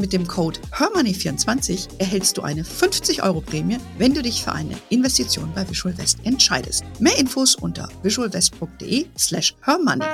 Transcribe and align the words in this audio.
Mit 0.00 0.14
dem 0.14 0.26
Code 0.26 0.58
HERMONEY24 0.72 1.98
erhältst 1.98 2.38
du 2.38 2.42
eine 2.42 2.64
50 2.64 3.22
Euro 3.22 3.42
Prämie, 3.42 3.76
wenn 3.98 4.14
du 4.14 4.22
dich 4.22 4.42
für 4.42 4.52
eine 4.52 4.74
Investition 4.88 5.52
bei 5.54 5.68
Visual 5.68 5.96
West 5.98 6.20
entscheidest. 6.24 6.84
Mehr 7.00 7.18
Infos 7.18 7.54
unter 7.54 7.86
visualwest.de 8.02 9.08
slash 9.18 9.54
hermoney. 9.60 10.06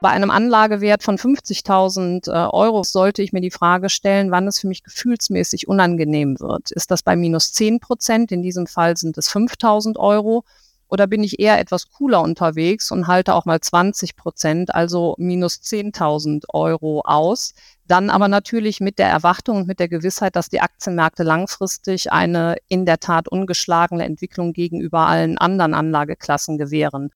Bei 0.00 0.08
einem 0.08 0.30
Anlagewert 0.30 1.04
von 1.04 1.16
50.000 1.16 2.28
äh, 2.28 2.50
Euro 2.50 2.82
sollte 2.82 3.22
ich 3.22 3.32
mir 3.32 3.40
die 3.40 3.52
Frage 3.52 3.88
stellen, 3.88 4.32
wann 4.32 4.48
es 4.48 4.58
für 4.58 4.66
mich 4.66 4.82
gefühlsmäßig 4.82 5.68
unangenehm 5.68 6.40
wird. 6.40 6.72
Ist 6.72 6.90
das 6.90 7.04
bei 7.04 7.14
minus 7.14 7.52
10 7.52 7.78
Prozent? 7.78 8.32
In 8.32 8.42
diesem 8.42 8.66
Fall 8.66 8.96
sind 8.96 9.16
es 9.16 9.30
5.000 9.30 9.96
Euro. 9.96 10.42
Oder 10.90 11.06
bin 11.06 11.22
ich 11.22 11.38
eher 11.38 11.60
etwas 11.60 11.88
cooler 11.90 12.20
unterwegs 12.20 12.90
und 12.90 13.06
halte 13.06 13.34
auch 13.34 13.44
mal 13.44 13.60
20 13.60 14.16
Prozent, 14.16 14.74
also 14.74 15.14
minus 15.18 15.54
10.000 15.54 16.44
Euro 16.52 17.02
aus? 17.04 17.54
Dann 17.86 18.10
aber 18.10 18.26
natürlich 18.26 18.80
mit 18.80 18.98
der 18.98 19.08
Erwartung 19.08 19.58
und 19.58 19.68
mit 19.68 19.78
der 19.78 19.88
Gewissheit, 19.88 20.34
dass 20.34 20.48
die 20.48 20.60
Aktienmärkte 20.60 21.22
langfristig 21.22 22.10
eine 22.12 22.56
in 22.68 22.86
der 22.86 22.98
Tat 22.98 23.28
ungeschlagene 23.28 24.04
Entwicklung 24.04 24.52
gegenüber 24.52 25.06
allen 25.06 25.38
anderen 25.38 25.74
Anlageklassen 25.74 26.58
gewähren. 26.58 27.10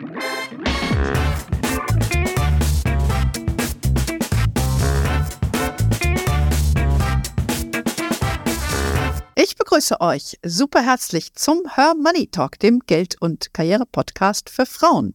Ich 9.45 9.57
begrüße 9.57 10.01
euch 10.01 10.39
super 10.43 10.81
herzlich 10.81 11.35
zum 11.35 11.65
Her 11.75 11.93
Money 12.03 12.29
Talk, 12.29 12.59
dem 12.61 12.79
Geld- 12.87 13.21
und 13.21 13.53
Karriere-Podcast 13.53 14.49
für 14.49 14.65
Frauen. 14.65 15.13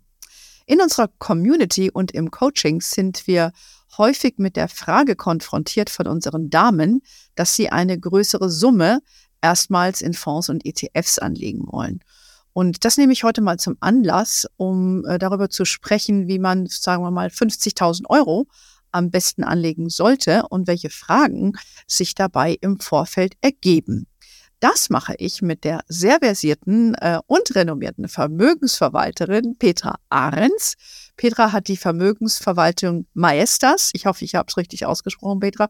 In 0.67 0.81
unserer 0.81 1.07
Community 1.17 1.89
und 1.89 2.11
im 2.11 2.29
Coaching 2.29 2.79
sind 2.79 3.25
wir 3.25 3.51
häufig 3.97 4.35
mit 4.37 4.55
der 4.55 4.67
Frage 4.67 5.15
konfrontiert 5.15 5.89
von 5.89 6.05
unseren 6.05 6.51
Damen, 6.51 7.01
dass 7.33 7.55
sie 7.55 7.71
eine 7.71 7.99
größere 7.99 8.51
Summe 8.51 8.99
erstmals 9.41 9.99
in 9.99 10.13
Fonds 10.13 10.49
und 10.49 10.63
ETFs 10.63 11.17
anlegen 11.17 11.65
wollen. 11.65 12.03
Und 12.53 12.85
das 12.85 12.97
nehme 12.97 13.13
ich 13.13 13.23
heute 13.23 13.41
mal 13.41 13.57
zum 13.57 13.77
Anlass, 13.79 14.45
um 14.57 15.05
äh, 15.07 15.17
darüber 15.17 15.49
zu 15.49 15.65
sprechen, 15.65 16.27
wie 16.27 16.37
man, 16.37 16.67
sagen 16.67 17.01
wir 17.01 17.09
mal, 17.09 17.29
50.000 17.29 18.07
Euro 18.09 18.45
am 18.91 19.09
besten 19.09 19.43
anlegen 19.43 19.89
sollte 19.89 20.43
und 20.49 20.67
welche 20.67 20.91
Fragen 20.91 21.53
sich 21.87 22.13
dabei 22.13 22.57
im 22.61 22.79
Vorfeld 22.79 23.33
ergeben. 23.41 24.05
Das 24.59 24.89
mache 24.89 25.15
ich 25.17 25.41
mit 25.41 25.63
der 25.63 25.81
sehr 25.87 26.19
versierten 26.19 26.93
äh, 26.95 27.19
und 27.27 27.55
renommierten 27.55 28.09
Vermögensverwalterin 28.09 29.57
Petra 29.57 29.95
Ahrens. 30.09 30.75
Petra 31.15 31.53
hat 31.53 31.67
die 31.69 31.77
Vermögensverwaltung 31.77 33.05
Maestas, 33.13 33.91
ich 33.93 34.05
hoffe, 34.05 34.25
ich 34.25 34.35
habe 34.35 34.47
es 34.49 34.57
richtig 34.57 34.85
ausgesprochen, 34.85 35.39
Petra, 35.39 35.69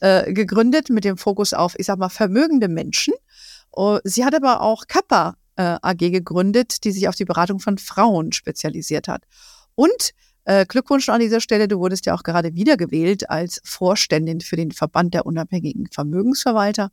äh, 0.00 0.32
gegründet 0.32 0.88
mit 0.88 1.04
dem 1.04 1.18
Fokus 1.18 1.52
auf, 1.52 1.74
ich 1.78 1.86
sag 1.86 1.98
mal, 1.98 2.08
vermögende 2.08 2.68
Menschen. 2.68 3.14
Uh, 3.76 3.98
sie 4.02 4.24
hat 4.24 4.34
aber 4.34 4.62
auch 4.62 4.86
Kappa 4.88 5.36
äh, 5.56 5.76
AG 5.82 5.98
gegründet, 5.98 6.84
die 6.84 6.92
sich 6.92 7.08
auf 7.08 7.14
die 7.14 7.24
Beratung 7.24 7.60
von 7.60 7.78
Frauen 7.78 8.32
spezialisiert 8.32 9.06
hat. 9.06 9.24
Und 9.74 10.12
äh, 10.44 10.64
Glückwunsch 10.66 11.08
an 11.08 11.20
dieser 11.20 11.40
Stelle, 11.40 11.68
du 11.68 11.78
wurdest 11.78 12.06
ja 12.06 12.14
auch 12.14 12.22
gerade 12.22 12.54
wiedergewählt 12.54 13.28
als 13.28 13.60
Vorständin 13.64 14.40
für 14.40 14.56
den 14.56 14.72
Verband 14.72 15.14
der 15.14 15.26
unabhängigen 15.26 15.86
Vermögensverwalter. 15.92 16.90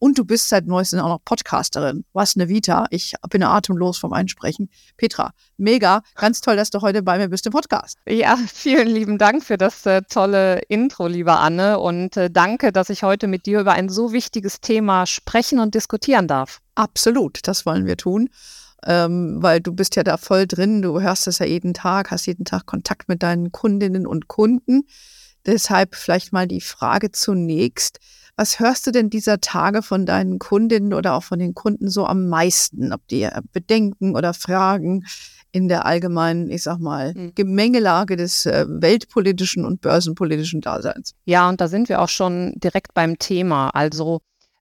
Und 0.00 0.16
du 0.16 0.24
bist 0.24 0.48
seit 0.48 0.66
neuestem 0.66 1.00
auch 1.00 1.08
noch 1.08 1.24
Podcasterin. 1.24 2.04
Was 2.12 2.36
eine 2.36 2.48
Vita. 2.48 2.86
Ich 2.90 3.14
bin 3.30 3.42
atemlos 3.42 3.98
vom 3.98 4.12
Einsprechen. 4.12 4.70
Petra, 4.96 5.32
mega. 5.56 6.02
Ganz 6.14 6.40
toll, 6.40 6.56
dass 6.56 6.70
du 6.70 6.80
heute 6.82 7.02
bei 7.02 7.18
mir 7.18 7.28
bist 7.28 7.46
im 7.46 7.52
Podcast. 7.52 7.98
Ja, 8.08 8.36
vielen 8.52 8.88
lieben 8.88 9.18
Dank 9.18 9.42
für 9.42 9.58
das 9.58 9.84
äh, 9.86 10.02
tolle 10.08 10.60
Intro, 10.68 11.08
liebe 11.08 11.32
Anne. 11.32 11.80
Und 11.80 12.16
äh, 12.16 12.30
danke, 12.30 12.70
dass 12.70 12.90
ich 12.90 13.02
heute 13.02 13.26
mit 13.26 13.46
dir 13.46 13.60
über 13.60 13.72
ein 13.72 13.88
so 13.88 14.12
wichtiges 14.12 14.60
Thema 14.60 15.06
sprechen 15.06 15.58
und 15.58 15.74
diskutieren 15.74 16.28
darf. 16.28 16.60
Absolut, 16.76 17.40
das 17.48 17.66
wollen 17.66 17.86
wir 17.86 17.96
tun. 17.96 18.28
Ähm, 18.86 19.38
weil 19.42 19.60
du 19.60 19.72
bist 19.72 19.96
ja 19.96 20.04
da 20.04 20.16
voll 20.16 20.46
drin, 20.46 20.82
du 20.82 21.00
hörst 21.00 21.26
das 21.26 21.40
ja 21.40 21.46
jeden 21.46 21.74
Tag, 21.74 22.12
hast 22.12 22.26
jeden 22.26 22.44
Tag 22.44 22.66
Kontakt 22.66 23.08
mit 23.08 23.24
deinen 23.24 23.50
Kundinnen 23.50 24.06
und 24.06 24.28
Kunden. 24.28 24.84
Deshalb 25.46 25.96
vielleicht 25.96 26.32
mal 26.32 26.46
die 26.46 26.60
Frage 26.60 27.10
zunächst, 27.10 27.98
was 28.38 28.60
hörst 28.60 28.86
du 28.86 28.92
denn 28.92 29.10
dieser 29.10 29.40
Tage 29.40 29.82
von 29.82 30.06
deinen 30.06 30.38
Kundinnen 30.38 30.94
oder 30.94 31.14
auch 31.14 31.24
von 31.24 31.40
den 31.40 31.54
Kunden 31.54 31.90
so 31.90 32.06
am 32.06 32.28
meisten? 32.28 32.92
Ob 32.92 33.06
die 33.08 33.28
Bedenken 33.52 34.14
oder 34.14 34.32
Fragen 34.32 35.04
in 35.50 35.66
der 35.66 35.86
allgemeinen, 35.86 36.48
ich 36.48 36.62
sag 36.62 36.78
mal, 36.78 37.14
hm. 37.14 37.32
Gemengelage 37.34 38.16
des 38.16 38.46
äh, 38.46 38.64
weltpolitischen 38.68 39.64
und 39.64 39.80
börsenpolitischen 39.80 40.60
Daseins? 40.60 41.14
Ja, 41.24 41.48
und 41.48 41.60
da 41.60 41.66
sind 41.66 41.88
wir 41.88 42.00
auch 42.00 42.08
schon 42.08 42.52
direkt 42.56 42.94
beim 42.94 43.18
Thema. 43.18 43.70
Also 43.70 44.20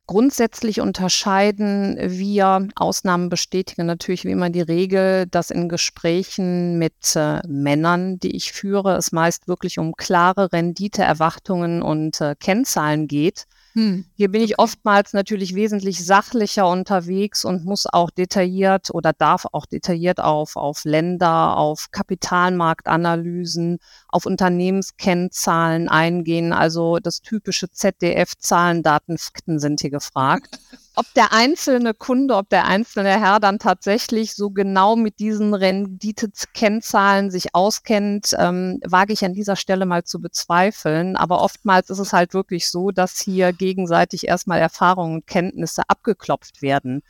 Grundsätzlich 0.10 0.80
unterscheiden 0.80 1.98
wir, 2.00 2.70
Ausnahmen 2.78 3.28
bestätigen 3.28 3.86
natürlich 3.88 4.24
wie 4.24 4.32
immer 4.32 4.50
die 4.50 4.62
Regel, 4.62 5.26
dass 5.28 5.52
in 5.52 5.68
Gesprächen 5.68 6.80
mit 6.80 7.14
äh, 7.18 7.46
Männern, 7.46 8.18
die 8.18 8.34
ich 8.34 8.54
führe, 8.54 8.96
es 8.96 9.12
meist 9.12 9.50
wirklich 9.50 9.80
um 9.80 9.96
klare 9.98 10.54
Renditeerwartungen 10.54 11.82
und 11.82 12.22
äh, 12.22 12.36
Kennzahlen 12.40 13.10
geht 13.10 13.48
hm. 13.78 14.06
Hier 14.16 14.32
bin 14.32 14.42
ich 14.42 14.58
oftmals 14.58 15.14
natürlich 15.14 15.54
wesentlich 15.54 16.04
sachlicher 16.04 16.68
unterwegs 16.68 17.46
und 17.46 17.64
muss 17.64 17.86
auch 17.86 18.10
detailliert 18.10 18.90
oder 18.92 19.14
darf 19.14 19.46
auch 19.52 19.68
detailliert 19.68 20.20
auf, 20.20 20.56
auf 20.56 20.84
Länder, 20.84 21.56
auf 21.56 21.90
Kapitalmarktanalysen, 21.92 23.78
auf 24.08 24.26
Unternehmenskennzahlen 24.26 25.90
eingehen. 25.90 26.54
Also 26.54 26.98
das 26.98 27.22
typische 27.22 27.70
ZDF-Zahlen, 27.70 28.82
Daten, 28.82 29.20
Fakten 29.20 29.60
sind 29.60 29.82
hier 29.82 29.92
gefragt. 29.92 30.58
ob 30.98 31.06
der 31.14 31.32
einzelne 31.32 31.94
Kunde, 31.94 32.36
ob 32.36 32.50
der 32.50 32.66
einzelne 32.66 33.20
Herr 33.20 33.40
dann 33.40 33.60
tatsächlich 33.60 34.34
so 34.34 34.50
genau 34.50 34.96
mit 34.96 35.20
diesen 35.20 35.54
Rendite-Kennzahlen 35.54 37.30
sich 37.30 37.54
auskennt, 37.54 38.36
ähm, 38.38 38.80
wage 38.84 39.14
ich 39.14 39.24
an 39.24 39.36
dieser 39.36 39.56
Stelle 39.56 39.86
mal 39.86 40.06
zu 40.06 40.20
bezweifeln. 40.20 41.16
Aber 41.16 41.42
oftmals 41.42 41.92
ist 41.92 42.00
es 42.00 42.14
halt 42.14 42.34
wirklich 42.34 42.72
so, 42.72 42.90
dass 42.90 43.20
hier 43.20 43.54
gegenseitig 43.54 44.28
erstmal 44.28 44.60
Erfahrungen 44.60 45.18
und 45.18 45.28
Kenntnisse 45.28 45.84
abgeklopft 45.88 46.64
werden. 46.64 47.04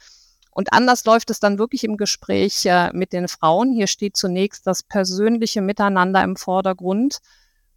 Und 0.52 0.74
anders 0.74 1.06
läuft 1.06 1.30
es 1.30 1.40
dann 1.40 1.58
wirklich 1.58 1.86
im 1.86 1.96
Gespräch 1.96 2.66
äh, 2.66 2.92
mit 2.92 3.14
den 3.14 3.30
Frauen. 3.30 3.72
Hier 3.72 3.88
steht 3.88 4.18
zunächst 4.18 4.68
das 4.68 4.84
persönliche 4.84 5.62
Miteinander 5.62 6.24
im 6.24 6.36
Vordergrund. 6.36 7.19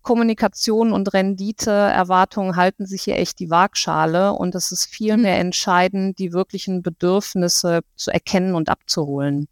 Kommunikation 0.02 0.92
und 0.92 1.12
Renditeerwartungen 1.12 2.56
halten 2.56 2.86
sich 2.86 3.02
hier 3.02 3.16
echt 3.16 3.38
die 3.38 3.50
Waagschale 3.50 4.32
und 4.32 4.54
es 4.54 4.72
ist 4.72 4.86
viel 4.86 5.16
mhm. 5.16 5.22
mehr 5.22 5.38
entscheidend, 5.38 6.18
die 6.18 6.32
wirklichen 6.32 6.82
Bedürfnisse 6.82 7.80
zu 7.96 8.10
erkennen 8.10 8.54
und 8.54 8.68
abzuholen. 8.68 9.48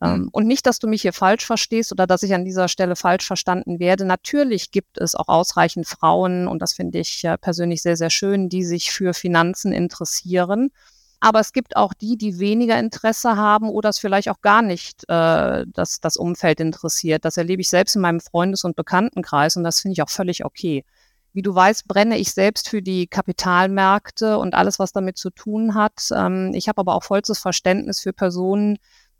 Mhm. 0.00 0.28
Und 0.32 0.46
nicht, 0.46 0.66
dass 0.66 0.78
du 0.78 0.88
mich 0.88 1.02
hier 1.02 1.12
falsch 1.12 1.44
verstehst 1.44 1.92
oder 1.92 2.06
dass 2.06 2.22
ich 2.22 2.34
an 2.34 2.44
dieser 2.44 2.68
Stelle 2.68 2.96
falsch 2.96 3.26
verstanden 3.26 3.78
werde. 3.78 4.04
Natürlich 4.04 4.70
gibt 4.70 4.98
es 4.98 5.14
auch 5.14 5.28
ausreichend 5.28 5.86
Frauen, 5.86 6.48
und 6.48 6.60
das 6.60 6.72
finde 6.72 6.98
ich 6.98 7.24
äh, 7.24 7.38
persönlich 7.38 7.82
sehr, 7.82 7.96
sehr 7.96 8.10
schön, 8.10 8.48
die 8.48 8.64
sich 8.64 8.90
für 8.90 9.14
Finanzen 9.14 9.72
interessieren 9.72 10.70
aber 11.24 11.40
es 11.40 11.54
gibt 11.54 11.74
auch 11.74 11.94
die, 11.94 12.18
die 12.18 12.38
weniger 12.38 12.78
Interesse 12.78 13.34
haben 13.34 13.70
oder 13.70 13.88
es 13.88 13.98
vielleicht 13.98 14.28
auch 14.28 14.42
gar 14.42 14.60
nicht 14.60 15.04
äh, 15.08 15.64
das, 15.66 15.98
das 16.00 16.18
Umfeld 16.18 16.60
interessiert. 16.60 17.24
Das 17.24 17.38
erlebe 17.38 17.62
ich 17.62 17.70
selbst 17.70 17.96
in 17.96 18.02
meinem 18.02 18.20
Freundes- 18.20 18.62
und 18.62 18.76
Bekanntenkreis 18.76 19.56
und 19.56 19.64
das 19.64 19.80
finde 19.80 19.94
ich 19.94 20.02
auch 20.02 20.10
völlig 20.10 20.44
okay. 20.44 20.84
Wie 21.32 21.40
du 21.40 21.54
weißt, 21.54 21.88
brenne 21.88 22.18
ich 22.18 22.32
selbst 22.32 22.68
für 22.68 22.82
die 22.82 23.06
Kapitalmärkte 23.06 24.36
und 24.36 24.52
alles, 24.54 24.78
was 24.78 24.92
damit 24.92 25.16
zu 25.16 25.30
tun 25.30 25.74
hat. 25.74 26.10
Ähm, 26.14 26.52
ich 26.52 26.68
habe 26.68 26.80
aber 26.80 26.94
auch 26.94 27.04
vollstes 27.04 27.38
Verständnis 27.38 28.00
für 28.00 28.12
Personen, 28.12 28.76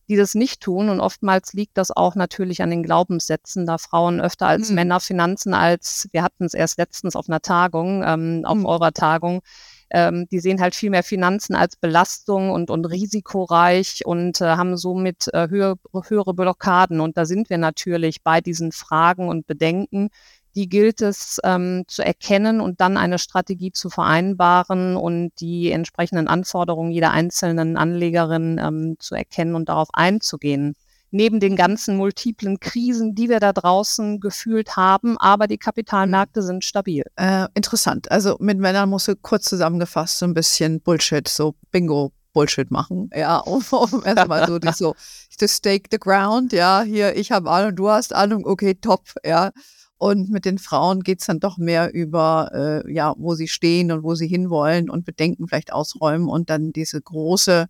die 0.07 0.17
das 0.17 0.35
nicht 0.35 0.61
tun. 0.61 0.91
Und 0.91 1.01
oftmals 1.01 1.55
liegt 1.55 1.79
das 1.79 1.91
auch 1.91 2.17
natürlich 2.17 2.63
an 2.63 2.69
den 2.69 2.83
Glaubenssätzen, 2.83 3.65
da 3.65 3.79
Frauen 3.79 4.21
öfter 4.21 4.47
als 4.47 4.69
mhm. 4.69 4.75
Männer 4.75 5.01
Finanzen 5.01 5.55
als, 5.55 6.07
wir 6.13 6.23
hatten 6.23 6.45
es 6.45 6.53
erst 6.53 6.77
letztens 6.77 7.17
auf 7.17 7.31
einer 7.31 7.41
Tagung, 7.41 8.03
ähm, 8.05 8.43
auf 8.45 8.59
mhm. 8.59 8.67
eurer 8.67 8.93
Tagung, 8.93 9.41
ähm, 9.91 10.27
die 10.31 10.41
sehen 10.41 10.61
halt 10.61 10.75
viel 10.75 10.91
mehr 10.91 11.03
Finanzen 11.03 11.55
als 11.55 11.77
Belastung 11.77 12.51
und, 12.51 12.71
und 12.71 12.85
risikoreich 12.87 14.03
und 14.05 14.41
äh, 14.41 14.45
haben 14.45 14.77
somit 14.77 15.29
äh, 15.33 15.49
höhere, 15.49 15.77
höhere 16.09 16.35
Blockaden. 16.35 17.01
Und 17.01 17.17
da 17.17 17.25
sind 17.25 17.51
wir 17.51 17.59
natürlich 17.59 18.23
bei 18.23 18.41
diesen 18.41 18.73
Fragen 18.73 19.29
und 19.29 19.47
Bedenken, 19.47 20.11
die 20.55 20.69
gilt 20.69 21.03
es 21.03 21.41
ähm, 21.43 21.85
zu 21.89 22.03
erkennen 22.05 22.61
und 22.61 22.81
dann 22.81 22.97
eine 22.97 23.19
Strategie 23.19 23.73
zu 23.73 23.91
vereinbaren 23.91 24.97
und 24.97 25.33
die 25.41 25.73
entsprechenden 25.73 26.29
Anforderungen 26.29 26.93
jeder 26.93 27.11
einzelnen 27.11 27.77
Anlegerin 27.77 28.61
ähm, 28.63 28.97
zu 28.99 29.15
erkennen 29.15 29.57
und 29.57 29.69
darauf 29.69 29.89
einzugehen. 29.93 30.77
Neben 31.17 31.39
den 31.39 31.55
ganzen 31.55 31.97
multiplen 31.97 32.59
Krisen, 32.59 33.15
die 33.15 33.29
wir 33.29 33.39
da 33.39 33.53
draußen 33.53 34.19
gefühlt 34.19 34.75
haben, 34.75 35.17
aber 35.19 35.47
die 35.47 35.59
Kapitalmärkte 35.59 36.43
sind 36.43 36.65
stabil. 36.65 37.05
Äh, 37.15 37.47
interessant. 37.55 38.11
Also 38.11 38.37
mit 38.41 38.59
Männern 38.59 38.91
musst 38.91 39.07
du 39.07 39.15
kurz 39.15 39.45
zusammengefasst 39.45 40.19
so 40.19 40.27
ein 40.27 40.35
bisschen 40.35 40.81
Bullshit, 40.81 41.29
so 41.29 41.55
Bingo, 41.71 42.11
Bullshit 42.33 42.69
machen. 42.73 43.11
Ja, 43.15 43.39
um, 43.47 43.63
um 43.71 44.05
erstmal 44.05 44.45
so, 44.49 44.59
nicht 44.59 44.75
so, 44.75 44.97
to 45.39 45.47
stake 45.47 45.85
the 45.93 46.01
ground, 46.01 46.53
ja, 46.53 46.83
hier, 46.83 47.15
ich 47.15 47.31
habe 47.31 47.49
Ahnung, 47.49 47.77
du 47.77 47.91
hast 47.91 48.13
Ahnung, 48.13 48.45
okay, 48.45 48.75
top, 48.75 49.03
ja. 49.25 49.53
Und 49.99 50.31
mit 50.31 50.45
den 50.45 50.59
Frauen 50.59 51.03
geht 51.03 51.21
es 51.21 51.27
dann 51.29 51.39
doch 51.39 51.59
mehr 51.59 51.95
über, 51.95 52.51
äh, 52.53 52.93
ja, 52.93 53.15
wo 53.17 53.37
sie 53.37 53.47
stehen 53.47 53.93
und 53.93 54.03
wo 54.03 54.17
sie 54.17 54.27
hinwollen 54.27 54.91
und 54.91 55.05
Bedenken 55.05 55.47
vielleicht 55.47 55.73
ausräumen 55.73 56.29
und 56.29 56.51
dann 56.51 56.73
diese 56.73 57.01
große 57.01 57.69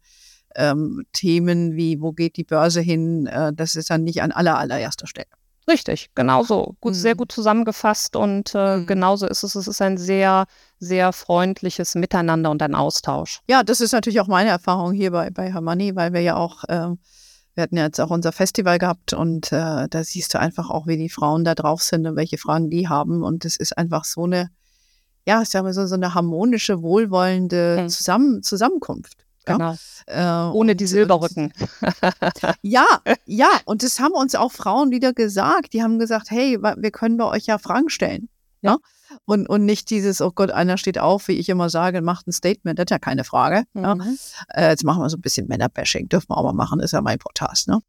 ähm, 0.56 1.05
Themen 1.12 1.75
wie, 1.77 2.01
wo 2.01 2.12
geht 2.12 2.37
die 2.37 2.45
Börse 2.45 2.81
hin, 2.81 3.27
äh, 3.27 3.53
das 3.53 3.75
ist 3.75 3.91
dann 3.91 4.05
nicht 4.05 4.23
an 4.23 4.33
aller, 4.33 4.59
allererster 4.59 5.06
Stelle. 5.06 5.29
Richtig, 5.67 6.11
genauso. 6.15 6.77
Gut, 6.81 6.93
mhm. 6.93 6.99
Sehr 6.99 7.15
gut 7.15 7.33
zusammengefasst 7.33 8.17
und 8.17 8.55
äh, 8.55 8.79
mhm. 8.79 8.87
genauso 8.87 9.27
ist 9.27 9.43
es. 9.45 9.55
Es 9.55 9.67
ist 9.67 9.81
ein 9.81 9.97
sehr, 9.97 10.45
sehr 10.79 11.12
freundliches 11.12 11.95
Miteinander 11.95 12.51
und 12.51 12.62
ein 12.62 12.75
Austausch. 12.75 13.41
Ja, 13.49 13.62
das 13.62 13.81
ist 13.81 13.93
natürlich 13.93 14.21
auch 14.21 14.29
meine 14.29 14.51
Erfahrung 14.51 14.93
hier 14.93 15.11
bei, 15.11 15.31
bei 15.31 15.53
Hermanni, 15.53 15.97
weil 15.97 16.12
wir 16.12 16.21
ja 16.21 16.37
auch 16.37 16.65
äh, 16.65 16.91
wir 17.55 17.62
hatten 17.62 17.77
ja 17.77 17.85
jetzt 17.85 18.00
auch 18.00 18.11
unser 18.11 18.33
Festival 18.33 18.79
gehabt 18.79 19.12
und 19.12 19.53
äh, 19.53 19.89
da 19.89 20.05
siehst 20.05 20.35
du 20.35 20.41
einfach 20.41 20.71
auch, 20.71 20.87
wie 20.87 20.97
die 20.97 21.09
Frauen 21.09 21.45
da 21.45 21.55
drauf 21.55 21.83
sind 21.83 22.07
und 22.07 22.17
welche 22.17 22.37
Fragen 22.37 22.69
die 22.69 22.89
haben. 22.89 23.23
Und 23.23 23.45
es 23.45 23.57
ist 23.57 23.79
einfach 23.79 24.05
so 24.05 24.25
eine, 24.25 24.50
ja, 25.27 25.41
ich 25.43 25.49
sage 25.50 25.65
mal 25.65 25.73
so, 25.73 25.87
so 25.87 25.95
eine 25.95 26.15
harmonische, 26.15 26.83
wohlwollende 26.83 27.83
mhm. 27.83 27.89
Zusammen 27.89 28.43
Zusammenkunft. 28.43 29.25
Genau. 29.44 29.75
Ja? 30.08 30.49
Äh, 30.49 30.52
Ohne 30.52 30.76
die 30.76 30.87
Silberrücken. 30.87 31.52
ja, 32.62 32.87
ja. 33.26 33.49
Und 33.64 33.82
das 33.82 34.00
haben 34.00 34.14
uns 34.14 34.35
auch 34.35 34.52
Frauen 34.52 34.91
wieder 34.91 35.12
gesagt. 35.12 35.73
Die 35.73 35.82
haben 35.82 35.99
gesagt, 35.99 36.31
hey, 36.31 36.58
wir 36.61 36.91
können 36.91 37.17
bei 37.17 37.26
euch 37.26 37.46
ja 37.46 37.58
Fragen 37.58 37.91
stellen. 37.91 38.29
Ja. 38.62 38.73
ja? 38.73 38.79
Und, 39.26 39.49
und 39.49 39.64
nicht 39.64 39.91
dieses, 39.91 40.20
oh 40.20 40.32
Gott, 40.35 40.50
einer 40.50 40.76
steht 40.76 40.99
auf, 40.99 41.29
wie 41.29 41.38
ich 41.38 41.49
immer 41.49 41.70
sage, 41.70 42.02
macht 42.02 42.26
ein 42.26 42.32
Statement, 42.32 42.79
das 42.79 42.85
ist 42.85 42.91
ja 42.91 42.99
keine 42.99 43.25
Frage. 43.25 43.64
Mhm. 43.75 43.82
Ja. 43.82 43.96
Äh, 44.49 44.70
jetzt 44.70 44.85
machen 44.85 45.02
wir 45.02 45.11
so 45.11 45.17
ein 45.17 45.23
bisschen 45.23 45.47
Männerbashing, 45.47 46.08
dürfen 46.08 46.31
wir 46.31 46.38
auch 46.38 46.44
mal 46.44 46.52
machen, 46.52 46.81
ist 46.81 46.93
ja 46.93 47.00
mein 47.00 47.19
Podcast, 47.19 47.69
ne? 47.69 47.81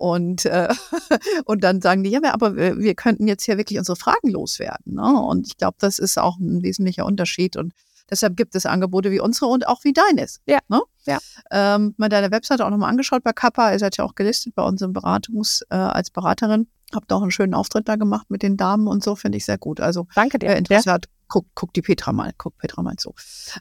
Und, 0.00 0.46
äh, 0.46 0.68
und 1.44 1.62
dann 1.62 1.82
sagen 1.82 2.02
die, 2.02 2.10
ja, 2.10 2.20
aber 2.32 2.56
wir, 2.56 2.78
wir 2.78 2.94
könnten 2.94 3.26
jetzt 3.28 3.44
hier 3.44 3.58
wirklich 3.58 3.78
unsere 3.78 3.96
Fragen 3.96 4.30
loswerden. 4.30 4.94
Ne? 4.94 5.20
Und 5.20 5.46
ich 5.46 5.58
glaube, 5.58 5.76
das 5.78 5.98
ist 5.98 6.18
auch 6.18 6.38
ein 6.38 6.62
wesentlicher 6.62 7.04
Unterschied. 7.04 7.58
Und 7.58 7.74
deshalb 8.10 8.36
gibt 8.36 8.54
es 8.54 8.66
Angebote 8.66 9.10
wie 9.10 9.20
unsere 9.20 9.46
und 9.46 9.66
auch 9.66 9.84
wie 9.84 9.92
deines. 9.92 10.40
Ja. 10.46 10.58
Ne? 10.68 10.80
ja. 11.06 11.18
Ähm, 11.50 11.94
mal 11.96 12.08
deine 12.08 12.30
Webseite 12.30 12.64
auch 12.64 12.70
nochmal 12.70 12.90
angeschaut 12.90 13.22
bei 13.22 13.32
Kappa. 13.32 13.72
Ihr 13.72 13.78
seid 13.78 13.96
ja 13.96 14.04
auch 14.04 14.14
gelistet 14.14 14.54
bei 14.54 14.62
unserem 14.62 14.92
Beratungs, 14.92 15.62
äh, 15.70 15.76
als 15.76 16.10
Beraterin. 16.10 16.68
Habt 16.94 17.12
auch 17.12 17.22
einen 17.22 17.30
schönen 17.30 17.54
Auftritt 17.54 17.88
da 17.88 17.96
gemacht 17.96 18.30
mit 18.30 18.42
den 18.42 18.56
Damen 18.56 18.88
und 18.88 19.04
so, 19.04 19.14
finde 19.14 19.38
ich 19.38 19.44
sehr 19.44 19.58
gut. 19.58 19.80
Also, 19.80 20.06
danke 20.14 20.38
dir. 20.38 20.48
Wer 20.48 20.56
Interesse 20.56 20.88
ja. 20.88 20.94
hat, 20.94 21.06
guck, 21.28 21.46
guck 21.54 21.72
die 21.72 21.82
Petra 21.82 22.12
mal, 22.12 22.32
guck 22.36 22.58
Petra 22.58 22.82
mal 22.82 22.96
zu. 22.96 23.14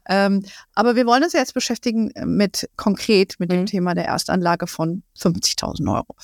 Ähm, 0.08 0.44
aber 0.74 0.96
wir 0.96 1.06
wollen 1.06 1.24
uns 1.24 1.34
jetzt 1.34 1.54
beschäftigen 1.54 2.12
mit 2.26 2.70
konkret 2.76 3.36
mit 3.40 3.50
mhm. 3.50 3.54
dem 3.54 3.66
Thema 3.68 3.94
der 3.94 4.06
Erstanlage 4.06 4.66
von 4.66 5.04
50.000 5.18 5.94
Euro. 5.94 6.16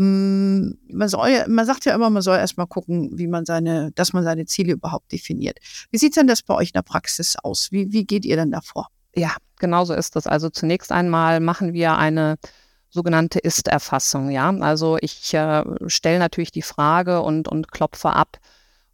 Mm, 0.00 0.78
man, 0.88 1.08
soll, 1.10 1.44
man 1.46 1.66
sagt 1.66 1.84
ja 1.84 1.94
immer, 1.94 2.08
man 2.08 2.22
soll 2.22 2.38
erstmal 2.38 2.66
gucken, 2.66 3.10
wie 3.18 3.26
man 3.26 3.44
seine, 3.44 3.92
dass 3.92 4.14
man 4.14 4.24
seine 4.24 4.46
Ziele 4.46 4.72
überhaupt 4.72 5.12
definiert. 5.12 5.58
Wie 5.90 5.98
sieht 5.98 6.16
denn 6.16 6.26
das 6.26 6.40
bei 6.40 6.54
euch 6.54 6.68
in 6.68 6.72
der 6.72 6.82
Praxis 6.82 7.36
aus? 7.36 7.70
Wie, 7.70 7.92
wie 7.92 8.06
geht 8.06 8.24
ihr 8.24 8.36
denn 8.36 8.50
davor? 8.50 8.88
Ja, 9.14 9.36
genau 9.58 9.84
so 9.84 9.92
ist 9.92 10.16
das. 10.16 10.26
Also 10.26 10.48
zunächst 10.48 10.90
einmal 10.90 11.40
machen 11.40 11.74
wir 11.74 11.98
eine 11.98 12.36
sogenannte 12.88 13.40
Ist-Erfassung. 13.40 14.30
Ja, 14.30 14.48
also 14.48 14.96
ich 15.02 15.34
äh, 15.34 15.64
stelle 15.88 16.18
natürlich 16.18 16.50
die 16.50 16.62
Frage 16.62 17.20
und, 17.20 17.46
und 17.46 17.70
klopfe 17.70 18.14
ab, 18.14 18.38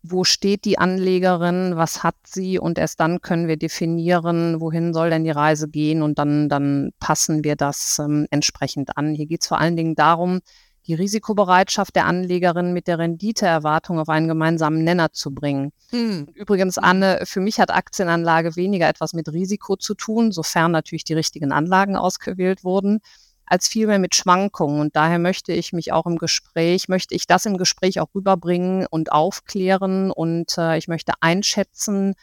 wo 0.02 0.24
steht 0.24 0.64
die 0.64 0.78
Anlegerin, 0.78 1.76
was 1.76 2.02
hat 2.02 2.16
sie 2.24 2.58
und 2.58 2.78
erst 2.78 2.98
dann 2.98 3.20
können 3.20 3.46
wir 3.46 3.56
definieren, 3.56 4.60
wohin 4.60 4.92
soll 4.92 5.10
denn 5.10 5.22
die 5.22 5.30
Reise 5.30 5.68
gehen 5.68 6.02
und 6.02 6.18
dann, 6.18 6.48
dann 6.48 6.90
passen 6.98 7.44
wir 7.44 7.54
das 7.54 8.00
ähm, 8.00 8.26
entsprechend 8.30 8.96
an. 8.96 9.14
Hier 9.14 9.26
geht 9.26 9.42
es 9.42 9.48
vor 9.48 9.60
allen 9.60 9.76
Dingen 9.76 9.94
darum, 9.94 10.40
die 10.86 10.94
Risikobereitschaft 10.94 11.96
der 11.96 12.06
Anlegerin 12.06 12.72
mit 12.72 12.86
der 12.86 12.98
Renditeerwartung 12.98 13.98
auf 13.98 14.08
einen 14.08 14.28
gemeinsamen 14.28 14.84
Nenner 14.84 15.12
zu 15.12 15.34
bringen. 15.34 15.72
Hm. 15.90 16.28
Übrigens, 16.34 16.78
Anne, 16.78 17.20
für 17.24 17.40
mich 17.40 17.58
hat 17.58 17.70
Aktienanlage 17.70 18.56
weniger 18.56 18.88
etwas 18.88 19.12
mit 19.12 19.32
Risiko 19.32 19.76
zu 19.76 19.94
tun, 19.94 20.32
sofern 20.32 20.72
natürlich 20.72 21.04
die 21.04 21.14
richtigen 21.14 21.52
Anlagen 21.52 21.96
ausgewählt 21.96 22.64
wurden 22.64 23.00
als 23.46 23.68
vielmehr 23.68 23.98
mit 23.98 24.14
Schwankungen. 24.14 24.80
Und 24.80 24.96
daher 24.96 25.18
möchte 25.18 25.52
ich 25.52 25.72
mich 25.72 25.92
auch 25.92 26.06
im 26.06 26.18
Gespräch, 26.18 26.88
möchte 26.88 27.14
ich 27.14 27.26
das 27.26 27.46
im 27.46 27.56
Gespräch 27.56 28.00
auch 28.00 28.14
rüberbringen 28.14 28.86
und 28.90 29.12
aufklären 29.12 30.10
und 30.10 30.58
äh, 30.58 30.76
ich 30.76 30.88
möchte 30.88 31.12
einschätzen 31.20 32.14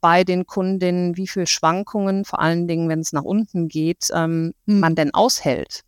bei 0.00 0.22
den 0.22 0.46
Kundinnen, 0.46 1.16
wie 1.16 1.26
viel 1.26 1.48
Schwankungen, 1.48 2.24
vor 2.24 2.38
allen 2.38 2.68
Dingen, 2.68 2.88
wenn 2.88 3.00
es 3.00 3.12
nach 3.12 3.24
unten 3.24 3.66
geht, 3.66 4.06
ähm, 4.14 4.54
hm. 4.66 4.80
man 4.80 4.94
denn 4.94 5.12
aushält. 5.12 5.82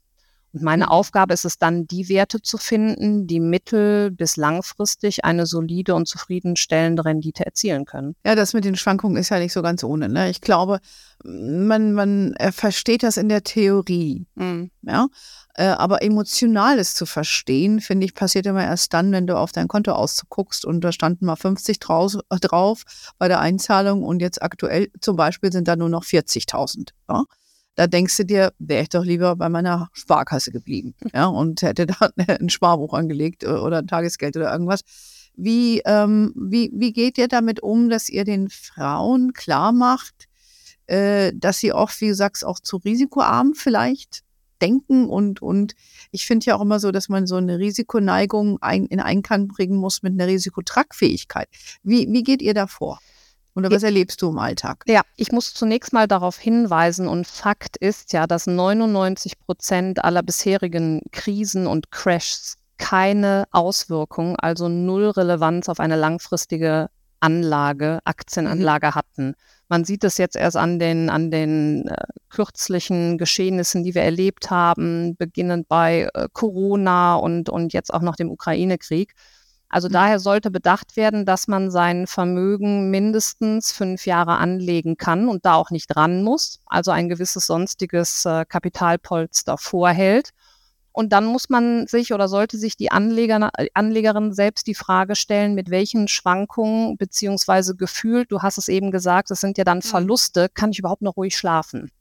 Und 0.52 0.62
meine. 0.62 0.91
Aufgabe 0.91 1.35
ist 1.35 1.44
es 1.44 1.58
dann, 1.58 1.87
die 1.87 2.08
Werte 2.08 2.43
zu 2.43 2.58
finden, 2.58 3.26
die 3.26 3.38
mittel- 3.38 4.11
bis 4.11 4.37
langfristig 4.37 5.25
eine 5.25 5.47
solide 5.47 5.94
und 5.94 6.08
zufriedenstellende 6.08 7.05
Rendite 7.05 7.47
erzielen 7.47 7.85
können. 7.85 8.17
Ja, 8.25 8.35
das 8.35 8.55
mit 8.55 8.64
den 8.64 8.76
Schwankungen 8.76 9.17
ist 9.17 9.29
ja 9.29 9.38
nicht 9.38 9.52
so 9.52 9.62
ganz 9.62 9.85
ohne. 9.85 10.08
Ne? 10.08 10.31
Ich 10.31 10.41
glaube, 10.41 10.81
man, 11.23 11.93
man 11.93 12.35
versteht 12.50 13.02
das 13.02 13.17
in 13.17 13.29
der 13.29 13.44
Theorie. 13.44 14.26
Mhm. 14.35 14.70
Ja? 14.82 15.06
Äh, 15.55 15.67
aber 15.67 16.02
emotionales 16.02 16.94
zu 16.94 17.06
verstehen, 17.06 17.81
finde 17.81 18.06
ich, 18.06 18.14
passiert 18.14 18.47
immer 18.47 18.64
erst 18.64 18.93
dann, 18.93 19.12
wenn 19.12 19.26
du 19.26 19.37
auf 19.37 19.52
dein 19.52 19.69
Konto 19.69 19.93
ausguckst 19.93 20.64
und 20.64 20.81
da 20.82 20.93
standen 20.93 21.26
mal 21.26 21.37
50 21.37 21.79
drauf, 21.79 22.17
drauf 22.29 22.82
bei 23.19 23.29
der 23.29 23.41
Einzahlung 23.41 24.02
und 24.02 24.20
jetzt 24.20 24.43
aktuell 24.43 24.91
zum 25.00 25.17
Beispiel 25.17 25.52
sind 25.52 25.69
da 25.69 25.76
nur 25.76 25.88
noch 25.88 26.05
40.000. 26.05 26.91
Ja? 27.08 27.25
Da 27.76 27.87
denkst 27.87 28.17
du 28.17 28.25
dir, 28.25 28.52
wäre 28.58 28.82
ich 28.82 28.88
doch 28.88 29.05
lieber 29.05 29.37
bei 29.37 29.49
meiner 29.49 29.88
Sparkasse 29.93 30.50
geblieben 30.50 30.94
ja, 31.14 31.26
und 31.26 31.62
hätte 31.62 31.87
da 31.87 32.11
ein 32.28 32.50
Sparbuch 32.50 32.94
angelegt 32.94 33.44
äh, 33.44 33.49
oder 33.49 33.78
ein 33.78 33.87
Tagesgeld 33.87 34.37
oder 34.37 34.52
irgendwas. 34.52 34.81
Wie, 35.37 35.81
ähm, 35.87 36.34
wie, 36.37 36.70
wie 36.75 36.93
geht 36.93 37.17
ihr 37.17 37.28
damit 37.28 37.62
um, 37.62 37.88
dass 37.88 38.08
ihr 38.08 38.25
den 38.25 38.49
Frauen 38.50 39.32
klar 39.32 39.72
macht, 39.72 40.28
äh, 40.87 41.32
dass 41.34 41.58
sie 41.58 41.72
oft, 41.72 42.00
wie 42.00 42.08
du 42.08 42.14
sagst, 42.14 42.44
auch 42.44 42.61
zu 42.61 42.76
risikoarm 42.78 43.55
vielleicht 43.55 44.23
denken 44.61 45.09
und, 45.09 45.40
und 45.40 45.75
ich 46.11 46.26
finde 46.26 46.47
ja 46.47 46.56
auch 46.56 46.61
immer 46.61 46.80
so, 46.80 46.90
dass 46.90 47.09
man 47.09 47.26
so 47.26 47.37
eine 47.37 47.59
Risikoneigung 47.59 48.59
ein, 48.61 48.87
in 48.87 49.00
Einklang 49.00 49.49
bringen 49.49 49.76
muss 49.76 50.02
mit 50.02 50.12
einer 50.12 50.26
Risikotragfähigkeit. 50.26 51.49
Wie, 51.83 52.06
wie 52.11 52.23
geht 52.23 52.42
ihr 52.42 52.54
da 52.54 52.66
vor? 52.66 52.99
Oder 53.54 53.71
was 53.71 53.83
erlebst 53.83 54.23
du 54.23 54.30
im 54.30 54.38
Alltag? 54.38 54.85
Ja, 54.87 55.02
ich 55.16 55.33
muss 55.33 55.54
zunächst 55.54 55.92
mal 55.92 56.07
darauf 56.07 56.38
hinweisen 56.38 57.09
und 57.09 57.26
Fakt 57.26 57.76
ist 57.76 58.12
ja, 58.12 58.26
dass 58.26 58.47
99 58.47 59.38
Prozent 59.38 60.04
aller 60.04 60.23
bisherigen 60.23 61.02
Krisen 61.11 61.66
und 61.66 61.90
Crashs 61.90 62.57
keine 62.78 63.45
Auswirkung, 63.50 64.37
also 64.37 64.69
null 64.69 65.11
Relevanz 65.11 65.69
auf 65.69 65.80
eine 65.80 65.97
langfristige 65.97 66.88
Anlage, 67.21 68.00
Aktienanlage 68.04 68.88
mhm. 68.88 68.95
hatten. 68.95 69.35
Man 69.69 69.85
sieht 69.85 70.02
es 70.02 70.19
jetzt 70.19 70.35
erst 70.35 70.57
an 70.57 70.78
den, 70.78 71.11
an 71.11 71.30
den 71.30 71.87
äh, 71.87 71.95
kürzlichen 72.28 73.19
Geschehnissen, 73.19 73.85
die 73.85 73.95
wir 73.95 74.02
erlebt 74.02 74.50
haben, 74.50 75.14
beginnend 75.16 75.69
bei 75.69 76.09
äh, 76.14 76.28
Corona 76.33 77.14
und, 77.16 77.49
und 77.50 77.73
jetzt 77.73 77.95
auch 77.95 78.00
noch 78.00 78.16
dem 78.16 78.30
Ukraine-Krieg. 78.30 79.14
Also 79.70 79.88
daher 79.88 80.18
sollte 80.18 80.50
bedacht 80.50 80.96
werden, 80.96 81.24
dass 81.24 81.46
man 81.46 81.70
sein 81.70 82.08
Vermögen 82.08 82.90
mindestens 82.90 83.70
fünf 83.70 84.04
Jahre 84.04 84.36
anlegen 84.36 84.96
kann 84.96 85.28
und 85.28 85.46
da 85.46 85.54
auch 85.54 85.70
nicht 85.70 85.96
ran 85.96 86.24
muss, 86.24 86.60
also 86.66 86.90
ein 86.90 87.08
gewisses 87.08 87.46
sonstiges 87.46 88.24
äh, 88.24 88.44
Kapitalpolster 88.44 89.56
vorhält. 89.56 90.30
Und 90.92 91.12
dann 91.12 91.24
muss 91.24 91.48
man 91.48 91.86
sich 91.86 92.12
oder 92.12 92.26
sollte 92.26 92.58
sich 92.58 92.76
die 92.76 92.90
Anleger, 92.90 93.50
Anlegerin 93.74 94.32
selbst 94.32 94.66
die 94.66 94.74
Frage 94.74 95.14
stellen, 95.14 95.54
mit 95.54 95.70
welchen 95.70 96.08
Schwankungen 96.08 96.96
beziehungsweise 96.96 97.76
gefühlt, 97.76 98.32
du 98.32 98.42
hast 98.42 98.58
es 98.58 98.66
eben 98.66 98.90
gesagt, 98.90 99.30
es 99.30 99.40
sind 99.40 99.56
ja 99.56 99.62
dann 99.62 99.78
mhm. 99.78 99.82
Verluste, 99.82 100.48
kann 100.52 100.72
ich 100.72 100.80
überhaupt 100.80 101.02
noch 101.02 101.16
ruhig 101.16 101.36
schlafen? 101.36 101.92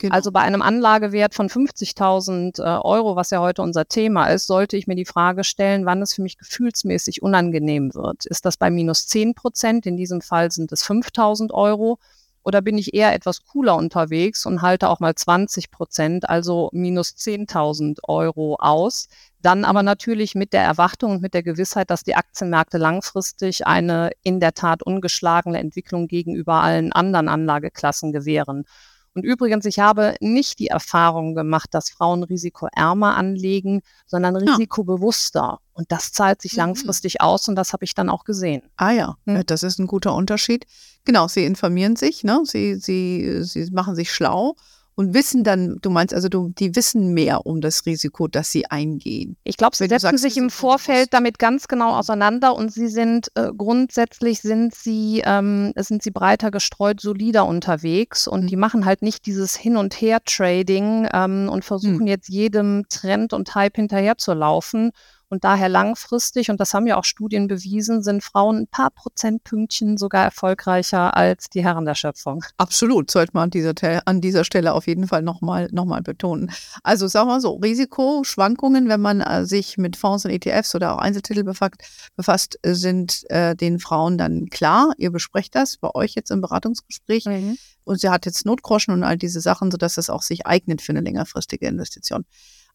Genau. 0.00 0.14
Also 0.14 0.32
bei 0.32 0.40
einem 0.40 0.62
Anlagewert 0.62 1.34
von 1.34 1.48
50.000 1.48 2.58
äh, 2.58 2.80
Euro, 2.80 3.16
was 3.16 3.28
ja 3.28 3.40
heute 3.40 3.60
unser 3.60 3.86
Thema 3.86 4.28
ist, 4.28 4.46
sollte 4.46 4.78
ich 4.78 4.86
mir 4.86 4.94
die 4.96 5.04
Frage 5.04 5.44
stellen, 5.44 5.84
wann 5.84 6.00
es 6.00 6.14
für 6.14 6.22
mich 6.22 6.38
gefühlsmäßig 6.38 7.20
unangenehm 7.22 7.94
wird. 7.94 8.24
Ist 8.24 8.46
das 8.46 8.56
bei 8.56 8.70
minus 8.70 9.08
10 9.08 9.34
Prozent? 9.34 9.84
In 9.84 9.98
diesem 9.98 10.22
Fall 10.22 10.50
sind 10.50 10.72
es 10.72 10.86
5.000 10.86 11.52
Euro. 11.52 11.98
Oder 12.42 12.62
bin 12.62 12.78
ich 12.78 12.94
eher 12.94 13.12
etwas 13.12 13.44
cooler 13.44 13.76
unterwegs 13.76 14.46
und 14.46 14.62
halte 14.62 14.88
auch 14.88 15.00
mal 15.00 15.14
20 15.14 15.70
Prozent, 15.70 16.30
also 16.30 16.70
minus 16.72 17.10
10.000 17.10 17.98
Euro 18.04 18.56
aus, 18.58 19.08
Dann 19.42 19.66
aber 19.66 19.82
natürlich 19.82 20.34
mit 20.34 20.54
der 20.54 20.62
Erwartung 20.62 21.12
und 21.12 21.22
mit 21.22 21.34
der 21.34 21.42
Gewissheit, 21.42 21.90
dass 21.90 22.04
die 22.04 22.14
Aktienmärkte 22.14 22.78
langfristig 22.78 23.66
eine 23.66 24.12
in 24.22 24.40
der 24.40 24.54
Tat 24.54 24.82
ungeschlagene 24.82 25.58
Entwicklung 25.58 26.08
gegenüber 26.08 26.54
allen 26.54 26.92
anderen 26.92 27.28
Anlageklassen 27.28 28.12
gewähren. 28.12 28.64
Und 29.14 29.24
übrigens, 29.24 29.64
ich 29.64 29.80
habe 29.80 30.14
nicht 30.20 30.58
die 30.60 30.68
Erfahrung 30.68 31.34
gemacht, 31.34 31.70
dass 31.72 31.90
Frauen 31.90 32.22
risikoärmer 32.22 33.16
anlegen, 33.16 33.82
sondern 34.06 34.36
risikobewusster. 34.36 35.58
Und 35.72 35.90
das 35.90 36.12
zahlt 36.12 36.40
sich 36.40 36.52
mhm. 36.52 36.58
langfristig 36.58 37.20
aus 37.20 37.48
und 37.48 37.56
das 37.56 37.72
habe 37.72 37.84
ich 37.84 37.94
dann 37.94 38.08
auch 38.08 38.24
gesehen. 38.24 38.62
Ah 38.76 38.92
ja, 38.92 39.16
hm. 39.26 39.44
das 39.46 39.62
ist 39.62 39.78
ein 39.78 39.86
guter 39.86 40.14
Unterschied. 40.14 40.66
Genau, 41.04 41.26
sie 41.26 41.44
informieren 41.44 41.96
sich, 41.96 42.22
ne? 42.22 42.42
sie, 42.44 42.76
sie, 42.76 43.42
sie 43.42 43.70
machen 43.72 43.96
sich 43.96 44.12
schlau 44.12 44.54
und 44.94 45.14
wissen 45.14 45.44
dann, 45.44 45.78
du 45.80 45.90
meinst 45.90 46.14
also, 46.14 46.28
du, 46.28 46.52
die 46.58 46.76
wissen 46.76 47.14
mehr 47.14 47.46
um 47.46 47.60
das 47.60 47.86
Risiko, 47.86 48.28
das 48.28 48.52
sie 48.52 48.66
eingehen. 48.66 49.36
Ich 49.44 49.56
glaube, 49.56 49.76
sie 49.76 49.86
setzen 49.86 50.00
sagst, 50.00 50.22
sich 50.22 50.36
im 50.36 50.50
Vorfeld 50.50 51.12
damit 51.12 51.38
ganz 51.38 51.68
genau 51.68 51.96
auseinander 51.96 52.54
und 52.54 52.72
sie 52.72 52.88
sind 52.88 53.28
äh, 53.34 53.50
grundsätzlich 53.56 54.40
sind 54.40 54.74
sie, 54.74 55.22
ähm, 55.24 55.72
sind 55.76 56.02
sie 56.02 56.10
breiter 56.10 56.50
gestreut, 56.50 57.00
solider 57.00 57.46
unterwegs 57.46 58.28
und 58.28 58.42
mhm. 58.42 58.46
die 58.48 58.56
machen 58.56 58.84
halt 58.84 59.02
nicht 59.02 59.26
dieses 59.26 59.56
Hin- 59.56 59.76
und 59.76 59.94
Her-Trading 59.94 61.08
ähm, 61.12 61.48
und 61.50 61.64
versuchen 61.64 62.00
mhm. 62.00 62.06
jetzt 62.06 62.28
jedem 62.28 62.84
Trend 62.88 63.32
und 63.32 63.54
Hype 63.54 63.76
hinterher 63.76 64.18
zu 64.18 64.34
laufen 64.34 64.92
und 65.30 65.44
daher 65.44 65.68
langfristig, 65.68 66.50
und 66.50 66.58
das 66.60 66.74
haben 66.74 66.88
ja 66.88 66.96
auch 66.96 67.04
Studien 67.04 67.46
bewiesen, 67.46 68.02
sind 68.02 68.24
Frauen 68.24 68.62
ein 68.62 68.66
paar 68.66 68.90
Prozentpünktchen 68.90 69.96
sogar 69.96 70.24
erfolgreicher 70.24 71.16
als 71.16 71.48
die 71.48 71.62
Herren 71.62 71.84
der 71.84 71.94
Schöpfung. 71.94 72.44
Absolut, 72.56 73.12
sollte 73.12 73.32
man 73.34 73.44
an 73.44 73.50
dieser, 73.50 73.72
an 74.06 74.20
dieser 74.20 74.42
Stelle 74.42 74.74
auf 74.74 74.88
jeden 74.88 75.06
Fall 75.06 75.22
nochmal 75.22 75.68
noch 75.70 75.84
mal 75.84 76.02
betonen. 76.02 76.50
Also 76.82 77.06
sagen 77.06 77.28
wir 77.28 77.40
so, 77.40 77.54
Risikoschwankungen, 77.54 78.88
wenn 78.88 79.00
man 79.00 79.20
äh, 79.20 79.46
sich 79.46 79.78
mit 79.78 79.96
Fonds 79.96 80.24
und 80.24 80.32
ETFs 80.32 80.74
oder 80.74 80.94
auch 80.94 80.98
Einzeltitel 80.98 81.44
befasst, 81.44 81.76
befasst 82.16 82.58
sind 82.64 83.24
äh, 83.30 83.54
den 83.54 83.78
Frauen 83.78 84.18
dann 84.18 84.46
klar. 84.50 84.92
Ihr 84.98 85.12
besprecht 85.12 85.54
das 85.54 85.76
bei 85.76 85.94
euch 85.94 86.14
jetzt 86.16 86.32
im 86.32 86.40
Beratungsgespräch. 86.40 87.26
Mhm. 87.26 87.56
Und 87.84 88.00
sie 88.00 88.08
hat 88.08 88.26
jetzt 88.26 88.46
Notgroschen 88.46 88.92
und 88.92 89.04
all 89.04 89.16
diese 89.16 89.40
Sachen, 89.40 89.70
sodass 89.70 89.96
es 89.96 90.10
auch 90.10 90.22
sich 90.22 90.46
eignet 90.46 90.82
für 90.82 90.92
eine 90.92 91.00
längerfristige 91.00 91.66
Investition. 91.66 92.24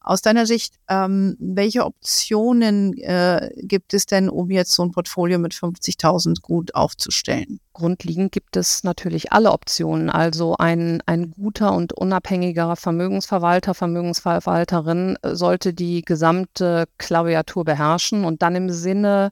Aus 0.05 0.21
deiner 0.21 0.45
Sicht, 0.45 0.75
ähm, 0.87 1.35
welche 1.39 1.83
Optionen 1.83 2.95
äh, 2.99 3.49
gibt 3.57 3.91
es 3.95 4.05
denn, 4.05 4.29
um 4.29 4.51
jetzt 4.51 4.73
so 4.73 4.83
ein 4.83 4.91
Portfolio 4.91 5.39
mit 5.39 5.55
50.000 5.55 6.41
gut 6.43 6.75
aufzustellen? 6.75 7.59
Grundlegend 7.73 8.31
gibt 8.31 8.55
es 8.55 8.83
natürlich 8.83 9.33
alle 9.33 9.51
Optionen. 9.51 10.11
Also 10.11 10.57
ein, 10.57 11.01
ein 11.07 11.31
guter 11.31 11.73
und 11.73 11.91
unabhängiger 11.91 12.75
Vermögensverwalter, 12.75 13.73
Vermögensverwalterin 13.73 15.17
sollte 15.23 15.73
die 15.73 16.03
gesamte 16.03 16.85
Klaviatur 16.99 17.65
beherrschen 17.65 18.25
und 18.25 18.43
dann 18.43 18.55
im 18.55 18.69
Sinne 18.69 19.31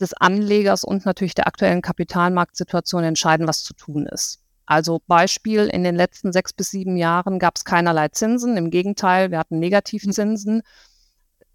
des 0.00 0.14
Anlegers 0.14 0.82
und 0.82 1.06
natürlich 1.06 1.36
der 1.36 1.46
aktuellen 1.46 1.80
Kapitalmarktsituation 1.80 3.04
entscheiden, 3.04 3.46
was 3.46 3.62
zu 3.62 3.72
tun 3.72 4.06
ist. 4.06 4.40
Also 4.68 5.00
Beispiel, 5.06 5.66
in 5.66 5.82
den 5.82 5.96
letzten 5.96 6.30
sechs 6.30 6.52
bis 6.52 6.70
sieben 6.70 6.98
Jahren 6.98 7.38
gab 7.38 7.56
es 7.56 7.64
keinerlei 7.64 8.08
Zinsen. 8.08 8.58
Im 8.58 8.68
Gegenteil, 8.68 9.30
wir 9.30 9.38
hatten 9.38 9.58
Negativzinsen. 9.58 10.60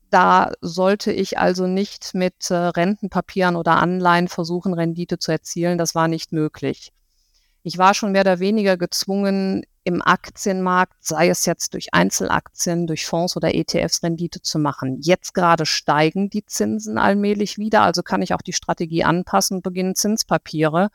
Da 0.09 0.51
sollte 0.61 1.11
ich 1.11 1.37
also 1.37 1.67
nicht 1.67 2.15
mit 2.15 2.49
äh, 2.49 2.55
Rentenpapieren 2.55 3.55
oder 3.55 3.77
Anleihen 3.77 4.29
versuchen, 4.29 4.73
Rendite 4.73 5.19
zu 5.19 5.31
erzielen. 5.31 5.77
Das 5.77 5.93
war 5.93 6.07
nicht 6.07 6.31
möglich. 6.31 6.91
Ich 7.61 7.77
war 7.77 7.93
schon 7.93 8.13
mehr 8.13 8.21
oder 8.21 8.39
weniger 8.39 8.77
gezwungen, 8.77 9.63
im 9.83 10.01
Aktienmarkt, 10.01 10.95
sei 11.01 11.27
es 11.27 11.45
jetzt 11.45 11.75
durch 11.75 11.93
Einzelaktien, 11.93 12.87
durch 12.87 13.05
Fonds 13.05 13.37
oder 13.37 13.53
ETFs 13.53 14.01
Rendite 14.01 14.41
zu 14.41 14.57
machen. 14.57 14.97
Jetzt 15.01 15.35
gerade 15.35 15.67
steigen 15.67 16.31
die 16.31 16.45
Zinsen 16.45 16.97
allmählich 16.97 17.59
wieder, 17.59 17.81
also 17.81 18.01
kann 18.01 18.23
ich 18.23 18.33
auch 18.33 18.41
die 18.41 18.53
Strategie 18.53 19.03
anpassen 19.03 19.57
und 19.57 19.63
beginnen 19.63 19.93
Zinspapiere 19.93 20.89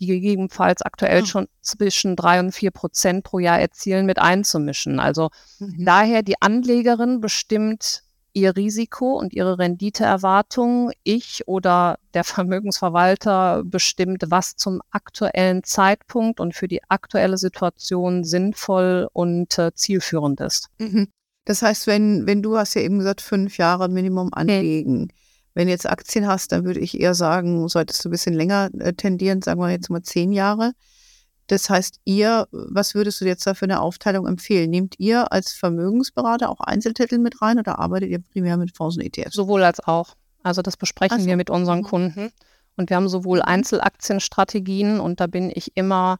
die 0.00 0.06
gegebenenfalls 0.06 0.82
aktuell 0.82 1.22
oh. 1.22 1.26
schon 1.26 1.48
zwischen 1.60 2.16
drei 2.16 2.40
und 2.40 2.52
vier 2.52 2.70
Prozent 2.70 3.24
pro 3.24 3.38
Jahr 3.38 3.60
erzielen, 3.60 4.06
mit 4.06 4.18
einzumischen. 4.18 5.00
Also 5.00 5.30
mhm. 5.58 5.84
daher 5.84 6.22
die 6.22 6.40
Anlegerin 6.40 7.20
bestimmt 7.20 8.02
ihr 8.32 8.54
Risiko 8.54 9.18
und 9.18 9.32
ihre 9.32 9.58
Renditeerwartung. 9.58 10.92
Ich 11.04 11.48
oder 11.48 11.98
der 12.14 12.24
Vermögensverwalter 12.24 13.62
bestimmt, 13.64 14.24
was 14.28 14.56
zum 14.56 14.82
aktuellen 14.90 15.64
Zeitpunkt 15.64 16.40
und 16.40 16.54
für 16.54 16.68
die 16.68 16.82
aktuelle 16.88 17.38
Situation 17.38 18.24
sinnvoll 18.24 19.08
und 19.12 19.58
äh, 19.58 19.72
zielführend 19.74 20.40
ist. 20.40 20.68
Mhm. 20.78 21.08
Das 21.46 21.62
heißt, 21.62 21.86
wenn, 21.86 22.26
wenn 22.26 22.42
du 22.42 22.58
hast 22.58 22.74
ja 22.74 22.82
eben 22.82 22.98
gesagt, 22.98 23.20
fünf 23.20 23.56
Jahre 23.56 23.88
Minimum 23.88 24.34
anlegen. 24.34 25.04
Okay 25.04 25.14
wenn 25.56 25.68
du 25.68 25.72
jetzt 25.72 25.88
Aktien 25.88 26.26
hast, 26.26 26.52
dann 26.52 26.66
würde 26.66 26.80
ich 26.80 27.00
eher 27.00 27.14
sagen, 27.14 27.66
solltest 27.68 28.04
du 28.04 28.10
ein 28.10 28.12
bisschen 28.12 28.34
länger 28.34 28.68
äh, 28.78 28.92
tendieren, 28.92 29.40
sagen 29.40 29.58
wir 29.58 29.70
jetzt 29.70 29.88
mal 29.88 30.02
zehn 30.02 30.30
Jahre. 30.30 30.72
Das 31.46 31.70
heißt, 31.70 32.00
ihr, 32.04 32.46
was 32.50 32.94
würdest 32.94 33.22
du 33.22 33.24
jetzt 33.24 33.46
da 33.46 33.54
für 33.54 33.64
eine 33.64 33.80
Aufteilung 33.80 34.26
empfehlen? 34.26 34.68
Nehmt 34.68 34.96
ihr 34.98 35.32
als 35.32 35.52
Vermögensberater 35.52 36.50
auch 36.50 36.60
Einzeltitel 36.60 37.16
mit 37.16 37.40
rein 37.40 37.58
oder 37.58 37.78
arbeitet 37.78 38.10
ihr 38.10 38.18
primär 38.18 38.58
mit 38.58 38.76
Fonds 38.76 38.96
und 38.96 39.02
ETFs? 39.02 39.34
Sowohl 39.34 39.62
als 39.62 39.80
auch. 39.80 40.12
Also 40.42 40.60
das 40.60 40.76
besprechen 40.76 41.20
so. 41.20 41.26
wir 41.26 41.36
mit 41.36 41.48
unseren 41.48 41.78
mhm. 41.78 41.84
Kunden. 41.84 42.30
Und 42.76 42.90
wir 42.90 42.96
haben 42.98 43.08
sowohl 43.08 43.40
Einzelaktienstrategien 43.40 45.00
und 45.00 45.20
da 45.20 45.26
bin 45.26 45.50
ich 45.54 45.74
immer 45.74 46.18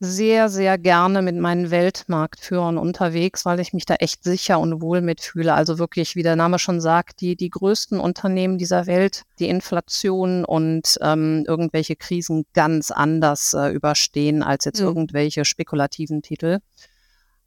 sehr, 0.00 0.48
sehr 0.48 0.76
gerne 0.76 1.22
mit 1.22 1.36
meinen 1.36 1.70
Weltmarktführern 1.70 2.78
unterwegs, 2.78 3.44
weil 3.44 3.60
ich 3.60 3.72
mich 3.72 3.86
da 3.86 3.94
echt 3.94 4.24
sicher 4.24 4.58
und 4.58 4.82
wohl 4.82 5.00
mitfühle. 5.00 5.54
Also 5.54 5.78
wirklich, 5.78 6.16
wie 6.16 6.22
der 6.22 6.36
Name 6.36 6.58
schon 6.58 6.80
sagt, 6.80 7.20
die, 7.20 7.36
die 7.36 7.50
größten 7.50 8.00
Unternehmen 8.00 8.58
dieser 8.58 8.86
Welt, 8.86 9.22
die 9.38 9.48
Inflation 9.48 10.44
und 10.44 10.98
ähm, 11.00 11.44
irgendwelche 11.46 11.96
Krisen 11.96 12.44
ganz 12.54 12.90
anders 12.90 13.54
äh, 13.54 13.68
überstehen 13.68 14.42
als 14.42 14.64
jetzt 14.64 14.80
ja. 14.80 14.86
irgendwelche 14.86 15.44
spekulativen 15.44 16.22
Titel. 16.22 16.58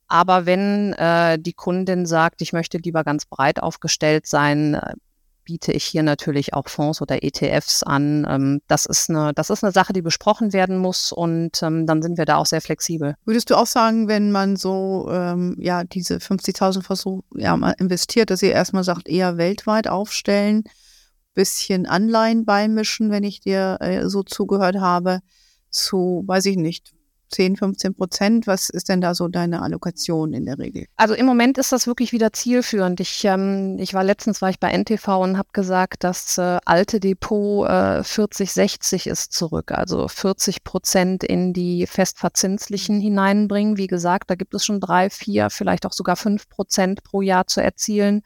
Aber 0.07 0.45
wenn 0.45 0.93
äh, 0.93 1.37
die 1.37 1.53
Kundin 1.53 2.05
sagt, 2.05 2.41
ich 2.41 2.53
möchte 2.53 2.77
lieber 2.77 3.03
ganz 3.03 3.25
breit 3.25 3.61
aufgestellt 3.61 4.25
sein, 4.25 4.75
äh, 4.75 4.93
biete 5.47 5.71
ich 5.71 5.85
hier 5.85 6.03
natürlich 6.03 6.53
auch 6.53 6.67
Fonds 6.67 7.01
oder 7.01 7.23
ETFs 7.23 7.81
an. 7.81 8.27
Ähm, 8.29 8.61
das, 8.67 8.85
ist 8.85 9.09
eine, 9.09 9.33
das 9.33 9.49
ist 9.49 9.63
eine 9.63 9.71
Sache, 9.71 9.93
die 9.93 10.01
besprochen 10.01 10.51
werden 10.51 10.77
muss 10.77 11.13
und 11.13 11.63
ähm, 11.63 11.87
dann 11.87 12.01
sind 12.01 12.17
wir 12.17 12.25
da 12.25 12.35
auch 12.35 12.45
sehr 12.45 12.59
flexibel. 12.59 13.15
Würdest 13.23 13.49
du 13.49 13.55
auch 13.55 13.65
sagen, 13.65 14.09
wenn 14.09 14.31
man 14.31 14.57
so 14.57 15.07
ähm, 15.09 15.55
ja 15.57 15.85
diese 15.85 16.17
50.000 16.17 16.83
Versuch 16.83 17.23
ja, 17.33 17.55
investiert, 17.79 18.29
dass 18.29 18.41
ihr 18.41 18.51
erstmal 18.51 18.83
sagt, 18.83 19.07
eher 19.07 19.37
weltweit 19.37 19.87
aufstellen, 19.87 20.65
bisschen 21.33 21.85
Anleihen 21.85 22.43
beimischen, 22.43 23.09
wenn 23.09 23.23
ich 23.23 23.39
dir 23.39 23.77
äh, 23.79 24.09
so 24.09 24.23
zugehört 24.23 24.75
habe, 24.81 25.21
zu, 25.69 26.23
weiß 26.27 26.45
ich 26.47 26.57
nicht, 26.57 26.91
10, 27.29 27.57
15 27.57 27.95
Prozent. 27.95 28.47
Was 28.47 28.69
ist 28.69 28.89
denn 28.89 29.01
da 29.01 29.15
so 29.15 29.27
deine 29.27 29.61
Allokation 29.61 30.33
in 30.33 30.45
der 30.45 30.57
Regel? 30.59 30.85
Also 30.95 31.13
im 31.13 31.25
Moment 31.25 31.57
ist 31.57 31.71
das 31.71 31.87
wirklich 31.87 32.11
wieder 32.11 32.33
zielführend. 32.33 32.99
Ich, 32.99 33.23
ähm, 33.25 33.77
ich 33.79 33.93
war 33.93 34.03
letztens 34.03 34.41
war 34.41 34.49
ich 34.49 34.59
bei 34.59 34.71
NTV 34.71 35.07
und 35.21 35.37
habe 35.37 35.49
gesagt, 35.53 36.03
das 36.03 36.37
äh, 36.37 36.59
alte 36.65 36.99
Depot 36.99 37.67
äh, 37.67 38.03
40, 38.03 38.51
60 38.51 39.07
ist 39.07 39.33
zurück. 39.33 39.71
Also 39.71 40.07
40 40.07 40.63
Prozent 40.63 41.23
in 41.23 41.53
die 41.53 41.85
festverzinslichen 41.87 42.97
mhm. 42.97 43.01
hineinbringen. 43.01 43.77
Wie 43.77 43.87
gesagt, 43.87 44.29
da 44.29 44.35
gibt 44.35 44.53
es 44.53 44.65
schon 44.65 44.79
drei, 44.79 45.09
vier, 45.09 45.49
vielleicht 45.49 45.85
auch 45.85 45.93
sogar 45.93 46.15
fünf 46.15 46.49
Prozent 46.49 47.03
pro 47.03 47.21
Jahr 47.21 47.47
zu 47.47 47.61
erzielen. 47.61 48.21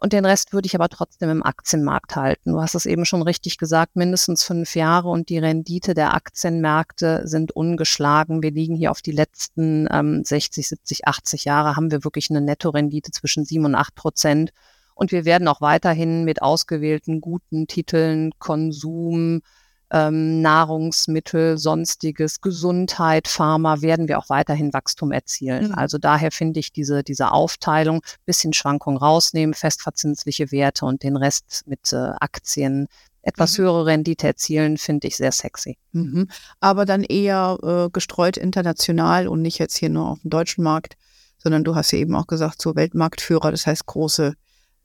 Und 0.00 0.12
den 0.12 0.24
Rest 0.24 0.52
würde 0.52 0.66
ich 0.66 0.76
aber 0.76 0.88
trotzdem 0.88 1.28
im 1.28 1.42
Aktienmarkt 1.42 2.14
halten. 2.14 2.52
Du 2.52 2.60
hast 2.60 2.76
es 2.76 2.86
eben 2.86 3.04
schon 3.04 3.20
richtig 3.20 3.58
gesagt, 3.58 3.96
mindestens 3.96 4.44
fünf 4.44 4.76
Jahre 4.76 5.08
und 5.08 5.28
die 5.28 5.38
Rendite 5.38 5.92
der 5.92 6.14
Aktienmärkte 6.14 7.22
sind 7.24 7.50
ungeschlagen. 7.50 8.40
Wir 8.40 8.52
liegen 8.52 8.76
hier 8.76 8.92
auf 8.92 9.02
die 9.02 9.10
letzten 9.10 9.88
ähm, 9.90 10.22
60, 10.24 10.68
70, 10.68 11.08
80 11.08 11.44
Jahre, 11.46 11.74
haben 11.74 11.90
wir 11.90 12.04
wirklich 12.04 12.30
eine 12.30 12.40
Nettorendite 12.40 13.10
zwischen 13.10 13.44
sieben 13.44 13.64
und 13.64 13.74
acht 13.74 13.96
Prozent. 13.96 14.52
Und 14.94 15.10
wir 15.10 15.24
werden 15.24 15.48
auch 15.48 15.60
weiterhin 15.60 16.22
mit 16.24 16.42
ausgewählten 16.42 17.20
guten 17.20 17.66
Titeln 17.66 18.30
Konsum, 18.38 19.42
ähm, 19.90 20.42
Nahrungsmittel, 20.42 21.58
sonstiges, 21.58 22.40
Gesundheit, 22.40 23.28
Pharma, 23.28 23.80
werden 23.80 24.08
wir 24.08 24.18
auch 24.18 24.28
weiterhin 24.28 24.72
Wachstum 24.72 25.12
erzielen. 25.12 25.68
Mhm. 25.68 25.74
Also 25.74 25.98
daher 25.98 26.30
finde 26.30 26.60
ich 26.60 26.72
diese, 26.72 27.02
diese 27.02 27.32
Aufteilung, 27.32 28.02
bisschen 28.26 28.52
Schwankung 28.52 28.96
rausnehmen, 28.96 29.54
festverzinsliche 29.54 30.52
Werte 30.52 30.84
und 30.84 31.02
den 31.02 31.16
Rest 31.16 31.62
mit 31.66 31.92
äh, 31.92 32.12
Aktien, 32.20 32.88
etwas 33.22 33.56
mhm. 33.56 33.62
höhere 33.62 33.86
Rendite 33.86 34.26
erzielen, 34.26 34.76
finde 34.76 35.08
ich 35.08 35.16
sehr 35.16 35.32
sexy. 35.32 35.78
Mhm. 35.92 36.28
Aber 36.60 36.84
dann 36.84 37.02
eher 37.02 37.58
äh, 37.62 37.90
gestreut 37.90 38.36
international 38.36 39.28
und 39.28 39.42
nicht 39.42 39.58
jetzt 39.58 39.76
hier 39.76 39.90
nur 39.90 40.10
auf 40.10 40.20
dem 40.20 40.30
deutschen 40.30 40.64
Markt, 40.64 40.96
sondern 41.38 41.64
du 41.64 41.74
hast 41.74 41.92
ja 41.92 41.98
eben 41.98 42.14
auch 42.14 42.26
gesagt, 42.26 42.60
so 42.60 42.74
Weltmarktführer, 42.74 43.50
das 43.50 43.66
heißt 43.66 43.86
große 43.86 44.34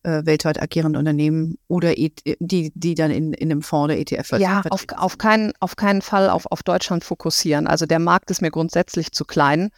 äh, 0.03 0.25
weltweit 0.25 0.61
agierende 0.61 0.99
Unternehmen 0.99 1.57
oder 1.67 1.97
e 1.97 2.11
die, 2.39 2.71
die 2.75 2.95
dann 2.95 3.11
in, 3.11 3.33
in 3.33 3.51
einem 3.51 3.61
Fonds 3.61 3.85
oder 3.85 3.97
ETF 3.97 4.39
Ja, 4.39 4.61
auf, 4.69 4.85
auf, 4.95 5.17
keinen, 5.17 5.53
auf 5.59 5.75
keinen 5.75 6.01
Fall 6.01 6.29
auf, 6.29 6.45
auf 6.51 6.63
Deutschland 6.63 7.03
fokussieren. 7.03 7.67
Also 7.67 7.85
der 7.85 7.99
Markt 7.99 8.29
ist 8.31 8.41
mir 8.41 8.51
grundsätzlich 8.51 9.11
zu 9.11 9.25
klein. 9.25 9.69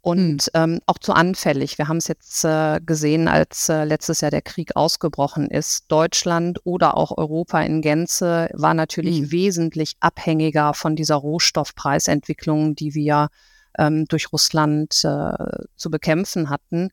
und 0.00 0.46
mhm. 0.54 0.60
ähm, 0.60 0.80
auch 0.86 0.98
zu 0.98 1.12
anfällig. 1.12 1.78
Wir 1.78 1.88
haben 1.88 1.98
es 1.98 2.08
jetzt 2.08 2.44
äh, 2.44 2.80
gesehen, 2.84 3.28
als 3.28 3.68
äh, 3.68 3.84
letztes 3.84 4.20
Jahr 4.20 4.30
der 4.30 4.42
Krieg 4.42 4.76
ausgebrochen 4.76 5.48
ist. 5.48 5.84
Deutschland 5.88 6.60
oder 6.64 6.96
auch 6.96 7.16
Europa 7.16 7.60
in 7.62 7.82
Gänze 7.82 8.48
war 8.54 8.74
natürlich 8.74 9.22
mhm. 9.22 9.32
wesentlich 9.32 9.96
abhängiger 10.00 10.72
von 10.74 10.96
dieser 10.96 11.16
Rohstoffpreisentwicklung, 11.16 12.74
die 12.74 12.94
wir 12.94 13.28
ähm, 13.76 14.06
durch 14.06 14.32
Russland 14.32 15.04
äh, 15.04 15.32
zu 15.76 15.90
bekämpfen 15.90 16.48
hatten. 16.50 16.90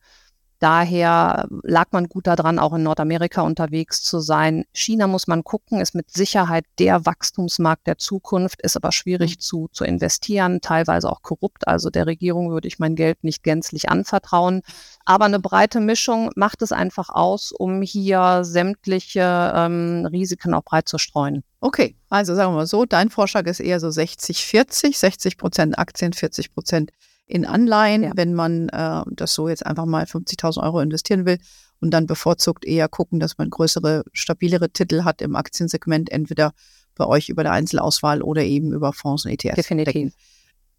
Daher 0.58 1.46
lag 1.62 1.88
man 1.90 2.08
gut 2.08 2.26
daran, 2.26 2.58
auch 2.58 2.72
in 2.72 2.82
Nordamerika 2.82 3.42
unterwegs 3.42 4.02
zu 4.02 4.20
sein. 4.20 4.64
China 4.72 5.06
muss 5.06 5.26
man 5.26 5.44
gucken, 5.44 5.80
ist 5.80 5.94
mit 5.94 6.10
Sicherheit 6.10 6.64
der 6.78 7.04
Wachstumsmarkt 7.04 7.86
der 7.86 7.98
Zukunft, 7.98 8.62
ist 8.62 8.76
aber 8.76 8.90
schwierig 8.92 9.36
mhm. 9.36 9.40
zu, 9.40 9.68
zu 9.72 9.84
investieren, 9.84 10.60
teilweise 10.62 11.10
auch 11.10 11.22
korrupt. 11.22 11.68
Also 11.68 11.90
der 11.90 12.06
Regierung 12.06 12.50
würde 12.50 12.68
ich 12.68 12.78
mein 12.78 12.96
Geld 12.96 13.22
nicht 13.22 13.42
gänzlich 13.42 13.90
anvertrauen. 13.90 14.62
Aber 15.04 15.26
eine 15.26 15.40
breite 15.40 15.80
Mischung 15.80 16.30
macht 16.36 16.62
es 16.62 16.72
einfach 16.72 17.10
aus, 17.10 17.52
um 17.52 17.82
hier 17.82 18.40
sämtliche 18.42 19.52
ähm, 19.54 20.06
Risiken 20.10 20.54
auch 20.54 20.64
breit 20.64 20.88
zu 20.88 20.96
streuen. 20.96 21.42
Okay, 21.60 21.96
also 22.08 22.34
sagen 22.34 22.52
wir 22.52 22.58
mal 22.58 22.66
so, 22.66 22.84
dein 22.84 23.10
Vorschlag 23.10 23.46
ist 23.46 23.60
eher 23.60 23.80
so 23.80 23.88
60-40, 23.88 24.96
60 24.96 25.36
Prozent 25.36 25.78
Aktien, 25.78 26.12
40 26.12 26.54
Prozent 26.54 26.92
in 27.26 27.44
Anleihen, 27.44 28.04
ja. 28.04 28.12
wenn 28.14 28.34
man 28.34 28.68
äh, 28.68 29.02
das 29.10 29.34
so 29.34 29.48
jetzt 29.48 29.66
einfach 29.66 29.84
mal 29.84 30.04
50.000 30.04 30.62
Euro 30.62 30.80
investieren 30.80 31.26
will 31.26 31.38
und 31.80 31.90
dann 31.90 32.06
bevorzugt 32.06 32.64
eher 32.64 32.88
gucken, 32.88 33.20
dass 33.20 33.36
man 33.38 33.50
größere, 33.50 34.04
stabilere 34.12 34.70
Titel 34.70 35.04
hat 35.04 35.20
im 35.22 35.36
Aktiensegment, 35.36 36.10
entweder 36.10 36.52
bei 36.94 37.06
euch 37.06 37.28
über 37.28 37.42
der 37.42 37.52
Einzelauswahl 37.52 38.22
oder 38.22 38.42
eben 38.42 38.72
über 38.72 38.92
Fonds 38.92 39.24
und 39.24 39.32
ETFs. 39.32 39.56
Definitiv. 39.56 39.92
Decken. 39.92 40.12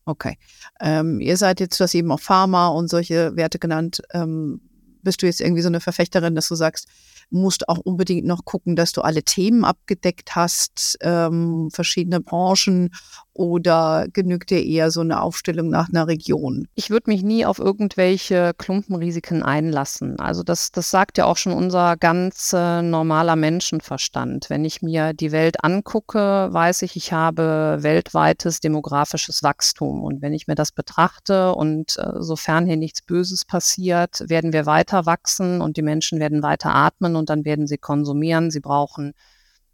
Okay. 0.05 0.37
Ähm, 0.79 1.19
ihr 1.19 1.35
seid 1.35 1.59
jetzt, 1.59 1.79
du 1.79 1.83
hast 1.83 1.93
eben 1.93 2.11
auch 2.11 2.19
Pharma 2.19 2.69
und 2.69 2.89
solche 2.89 3.35
Werte 3.35 3.59
genannt. 3.59 4.01
Ähm, 4.13 4.61
bist 5.03 5.21
du 5.21 5.25
jetzt 5.25 5.41
irgendwie 5.41 5.61
so 5.61 5.67
eine 5.67 5.81
Verfechterin, 5.81 6.33
dass 6.33 6.47
du 6.47 6.55
sagst, 6.55 6.87
musst 7.29 7.67
auch 7.67 7.77
unbedingt 7.79 8.25
noch 8.25 8.45
gucken, 8.45 8.75
dass 8.75 8.93
du 8.93 9.01
alle 9.01 9.23
Themen 9.23 9.65
abgedeckt 9.65 10.35
hast, 10.35 10.97
ähm, 11.01 11.69
verschiedene 11.71 12.21
Branchen 12.21 12.93
oder 13.37 14.07
genügt 14.11 14.49
dir 14.49 14.63
eher 14.63 14.91
so 14.91 15.01
eine 15.01 15.21
Aufstellung 15.21 15.69
nach 15.69 15.89
einer 15.89 16.07
Region? 16.07 16.67
Ich 16.75 16.89
würde 16.89 17.09
mich 17.09 17.23
nie 17.23 17.45
auf 17.45 17.59
irgendwelche 17.59 18.53
Klumpenrisiken 18.57 19.43
einlassen. 19.43 20.19
Also 20.19 20.43
das, 20.43 20.71
das 20.71 20.89
sagt 20.89 21.17
ja 21.17 21.25
auch 21.25 21.37
schon 21.37 21.53
unser 21.53 21.97
ganz 21.97 22.53
äh, 22.53 22.81
normaler 22.81 23.35
Menschenverstand. 23.35 24.49
Wenn 24.49 24.65
ich 24.65 24.81
mir 24.81 25.13
die 25.13 25.31
Welt 25.31 25.63
angucke, 25.63 26.49
weiß 26.51 26.81
ich, 26.81 26.95
ich 26.95 27.13
habe 27.13 27.77
weltweites 27.81 28.59
demografisches 28.59 29.43
Wachstum. 29.43 30.03
Und 30.03 30.21
wenn 30.21 30.33
ich 30.33 30.47
mir 30.47 30.55
das 30.55 30.71
betrachte 30.71 31.53
und 31.53 31.97
äh, 31.97 32.13
sofern 32.19 32.65
hier 32.65 32.77
nichts 32.77 33.01
Böses 33.01 33.45
passiert, 33.45 34.23
werden 34.27 34.51
wir 34.51 34.65
weiter 34.65 35.05
wachsen 35.05 35.61
und 35.61 35.77
die 35.77 35.83
Menschen 35.83 36.19
werden 36.19 36.41
weiter 36.41 36.73
atmen 36.73 37.15
und 37.15 37.29
dann 37.29 37.45
werden 37.45 37.67
sie 37.67 37.77
konsumieren. 37.77 38.49
Sie 38.49 38.61
brauchen 38.61 39.13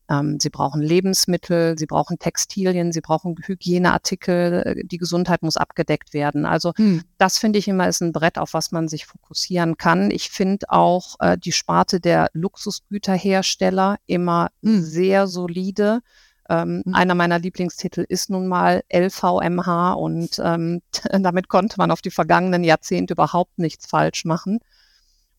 ähm, 0.10 0.40
sie 0.40 0.50
brauchen 0.50 0.82
Lebensmittel, 0.82 1.78
sie 1.78 1.86
brauchen 1.86 2.20
Textilien, 2.20 2.92
sie 2.92 3.02
brauchen 3.02 3.36
Hygieneartikel, 3.42 4.64
äh, 4.66 4.84
die 4.84 4.98
Gesundheit 4.98 5.44
muss 5.44 5.58
abgedeckt 5.58 6.14
werden. 6.14 6.46
Also 6.46 6.74
hm. 6.76 7.04
das 7.18 7.38
finde 7.38 7.60
ich 7.60 7.68
immer 7.68 7.88
ist 7.88 8.02
ein 8.02 8.12
Brett, 8.12 8.38
auf 8.38 8.54
was 8.54 8.72
man 8.72 8.88
sich 8.88 9.06
fokussieren 9.06 9.78
kann. 9.78 10.12
Ich 10.12 10.30
finde 10.30 10.70
auch 10.70 11.16
äh, 11.20 11.38
die 11.38 11.52
Sparte 11.52 12.00
der 12.00 12.30
Luxusgüterhersteller 12.34 13.98
immer 14.06 14.50
hm. 14.62 14.82
sehr 14.82 15.28
solide. 15.28 16.02
Ähm, 16.50 16.84
hm. 16.86 16.94
Einer 16.94 17.16
meiner 17.16 17.40
Lieblingstitel 17.40 18.06
ist 18.08 18.30
nun 18.30 18.48
mal 18.48 18.84
LVMH 18.94 19.94
und 19.94 20.42
ähm, 20.44 20.82
damit 21.20 21.48
konnte 21.48 21.76
man 21.78 21.92
auf 21.92 22.02
die 22.02 22.12
vergangenen 22.12 22.64
Jahrzehnte 22.64 23.14
überhaupt 23.14 23.58
nichts 23.58 23.86
falsch 23.86 24.26
machen. 24.26 24.60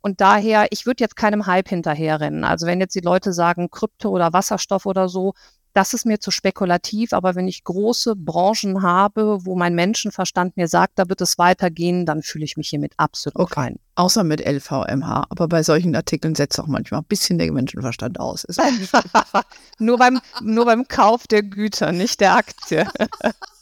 Und 0.04 0.20
daher, 0.20 0.66
ich 0.68 0.84
würde 0.84 1.02
jetzt 1.02 1.16
keinem 1.16 1.46
Hype 1.46 1.70
hinterherrennen. 1.70 2.44
Also 2.44 2.66
wenn 2.66 2.78
jetzt 2.78 2.94
die 2.94 3.00
Leute 3.00 3.32
sagen 3.32 3.70
Krypto 3.70 4.10
oder 4.10 4.34
Wasserstoff 4.34 4.84
oder 4.84 5.08
so, 5.08 5.32
das 5.72 5.94
ist 5.94 6.04
mir 6.04 6.20
zu 6.20 6.30
spekulativ, 6.30 7.14
aber 7.14 7.34
wenn 7.34 7.48
ich 7.48 7.64
große 7.64 8.14
Branchen 8.14 8.82
habe, 8.82 9.38
wo 9.46 9.56
mein 9.56 9.74
Menschenverstand 9.74 10.58
mir 10.58 10.68
sagt, 10.68 10.98
da 10.98 11.08
wird 11.08 11.22
es 11.22 11.38
weitergehen, 11.38 12.04
dann 12.04 12.22
fühle 12.22 12.44
ich 12.44 12.58
mich 12.58 12.68
hiermit 12.68 12.92
absolut 12.98 13.40
okay. 13.40 13.54
fein. 13.54 13.78
Außer 13.94 14.24
mit 14.24 14.46
LVMH, 14.46 15.24
aber 15.30 15.48
bei 15.48 15.62
solchen 15.62 15.96
Artikeln 15.96 16.34
setzt 16.34 16.60
auch 16.60 16.66
manchmal 16.66 17.00
ein 17.00 17.06
bisschen 17.06 17.38
der 17.38 17.50
Menschenverstand 17.50 18.20
aus. 18.20 18.44
nur, 19.78 19.96
beim, 19.96 20.20
nur 20.42 20.66
beim 20.66 20.86
Kauf 20.86 21.26
der 21.26 21.42
Güter, 21.42 21.92
nicht 21.92 22.20
der 22.20 22.36
Aktie. 22.36 22.86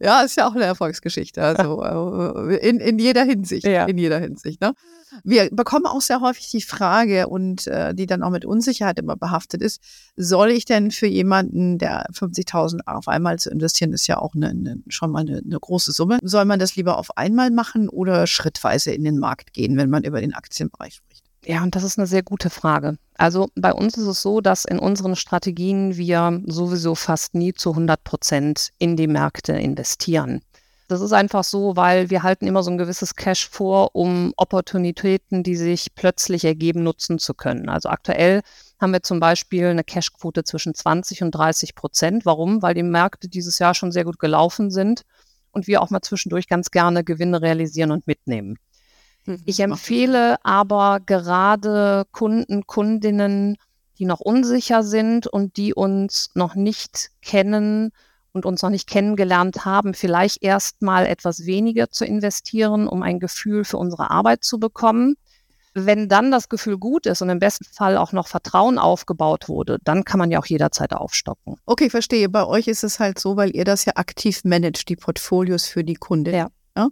Ja, 0.00 0.20
ist 0.20 0.36
ja 0.36 0.48
auch 0.48 0.54
eine 0.54 0.64
Erfolgsgeschichte. 0.64 1.42
Also 1.42 1.82
äh, 2.48 2.56
in, 2.68 2.78
in 2.78 2.98
jeder 2.98 3.24
Hinsicht. 3.24 3.66
Ja. 3.66 3.84
In 3.86 3.98
jeder 3.98 4.18
Hinsicht. 4.20 4.60
Ne? 4.60 4.74
Wir 5.24 5.48
bekommen 5.50 5.86
auch 5.86 6.00
sehr 6.00 6.20
häufig 6.20 6.50
die 6.50 6.62
Frage 6.62 7.28
und 7.28 7.66
äh, 7.66 7.94
die 7.94 8.06
dann 8.06 8.22
auch 8.22 8.30
mit 8.30 8.44
Unsicherheit 8.44 8.98
immer 8.98 9.16
behaftet 9.16 9.62
ist, 9.62 9.82
soll 10.16 10.50
ich 10.50 10.64
denn 10.64 10.90
für 10.90 11.06
jemanden, 11.06 11.78
der 11.78 12.06
50.000 12.12 12.80
auf 12.86 13.08
einmal 13.08 13.38
zu 13.38 13.50
investieren, 13.50 13.92
ist 13.92 14.06
ja 14.06 14.18
auch 14.18 14.34
eine, 14.34 14.50
eine, 14.50 14.76
schon 14.88 15.10
mal 15.10 15.20
eine, 15.20 15.42
eine 15.44 15.58
große 15.58 15.92
Summe, 15.92 16.18
soll 16.22 16.44
man 16.44 16.58
das 16.58 16.76
lieber 16.76 16.98
auf 16.98 17.16
einmal 17.16 17.50
machen 17.50 17.88
oder 17.88 18.26
schrittweise 18.26 18.92
in 18.92 19.02
den 19.04 19.18
Markt 19.18 19.52
gehen, 19.52 19.76
wenn 19.76 19.90
man 19.90 20.04
über 20.04 20.20
den 20.20 20.34
Aktienbereich 20.34 20.94
spricht? 20.94 21.27
Ja, 21.48 21.62
und 21.62 21.74
das 21.74 21.82
ist 21.82 21.98
eine 21.98 22.06
sehr 22.06 22.22
gute 22.22 22.50
Frage. 22.50 22.98
Also 23.16 23.48
bei 23.54 23.72
uns 23.72 23.96
ist 23.96 24.06
es 24.06 24.20
so, 24.20 24.42
dass 24.42 24.66
in 24.66 24.78
unseren 24.78 25.16
Strategien 25.16 25.96
wir 25.96 26.42
sowieso 26.44 26.94
fast 26.94 27.34
nie 27.34 27.54
zu 27.54 27.70
100 27.70 28.04
Prozent 28.04 28.68
in 28.76 28.96
die 28.96 29.06
Märkte 29.06 29.54
investieren. 29.54 30.42
Das 30.88 31.00
ist 31.00 31.12
einfach 31.12 31.44
so, 31.44 31.74
weil 31.74 32.10
wir 32.10 32.22
halten 32.22 32.46
immer 32.46 32.62
so 32.62 32.70
ein 32.70 32.76
gewisses 32.76 33.14
Cash 33.14 33.48
vor, 33.48 33.96
um 33.96 34.34
Opportunitäten, 34.36 35.42
die 35.42 35.56
sich 35.56 35.94
plötzlich 35.94 36.44
ergeben, 36.44 36.82
nutzen 36.82 37.18
zu 37.18 37.32
können. 37.32 37.70
Also 37.70 37.88
aktuell 37.88 38.42
haben 38.78 38.92
wir 38.92 39.02
zum 39.02 39.18
Beispiel 39.18 39.68
eine 39.68 39.84
Cashquote 39.84 40.44
zwischen 40.44 40.74
20 40.74 41.22
und 41.22 41.30
30 41.30 41.74
Prozent. 41.74 42.26
Warum? 42.26 42.60
Weil 42.60 42.74
die 42.74 42.82
Märkte 42.82 43.26
dieses 43.26 43.58
Jahr 43.58 43.74
schon 43.74 43.90
sehr 43.90 44.04
gut 44.04 44.18
gelaufen 44.18 44.70
sind 44.70 45.02
und 45.52 45.66
wir 45.66 45.80
auch 45.80 45.88
mal 45.88 46.02
zwischendurch 46.02 46.46
ganz 46.46 46.70
gerne 46.70 47.04
Gewinne 47.04 47.40
realisieren 47.40 47.90
und 47.90 48.06
mitnehmen. 48.06 48.58
Mhm. 49.28 49.42
Ich 49.44 49.60
empfehle 49.60 50.36
aber 50.42 51.00
gerade 51.04 52.06
Kunden, 52.12 52.66
Kundinnen, 52.66 53.58
die 53.98 54.06
noch 54.06 54.20
unsicher 54.20 54.82
sind 54.82 55.26
und 55.26 55.56
die 55.56 55.74
uns 55.74 56.30
noch 56.34 56.54
nicht 56.54 57.10
kennen 57.20 57.90
und 58.32 58.46
uns 58.46 58.62
noch 58.62 58.70
nicht 58.70 58.88
kennengelernt 58.88 59.64
haben, 59.64 59.92
vielleicht 59.92 60.42
erstmal 60.42 61.06
etwas 61.06 61.44
weniger 61.44 61.90
zu 61.90 62.04
investieren, 62.06 62.88
um 62.88 63.02
ein 63.02 63.20
Gefühl 63.20 63.64
für 63.64 63.76
unsere 63.76 64.10
Arbeit 64.10 64.44
zu 64.44 64.58
bekommen. 64.58 65.16
Wenn 65.74 66.08
dann 66.08 66.30
das 66.30 66.48
Gefühl 66.48 66.78
gut 66.78 67.06
ist 67.06 67.20
und 67.20 67.28
im 67.28 67.38
besten 67.38 67.66
Fall 67.66 67.98
auch 67.98 68.12
noch 68.12 68.28
Vertrauen 68.28 68.78
aufgebaut 68.78 69.48
wurde, 69.48 69.78
dann 69.84 70.04
kann 70.04 70.18
man 70.18 70.30
ja 70.30 70.40
auch 70.40 70.46
jederzeit 70.46 70.92
aufstocken. 70.92 71.56
Okay, 71.66 71.90
verstehe. 71.90 72.28
Bei 72.28 72.46
euch 72.46 72.66
ist 72.66 72.82
es 72.82 72.98
halt 72.98 73.18
so, 73.18 73.36
weil 73.36 73.54
ihr 73.54 73.64
das 73.64 73.84
ja 73.84 73.92
aktiv 73.96 74.42
managt, 74.44 74.88
die 74.88 74.96
Portfolios 74.96 75.66
für 75.66 75.84
die 75.84 75.94
Kunden. 75.94 76.34
Ja. 76.34 76.48
Ja? 76.78 76.90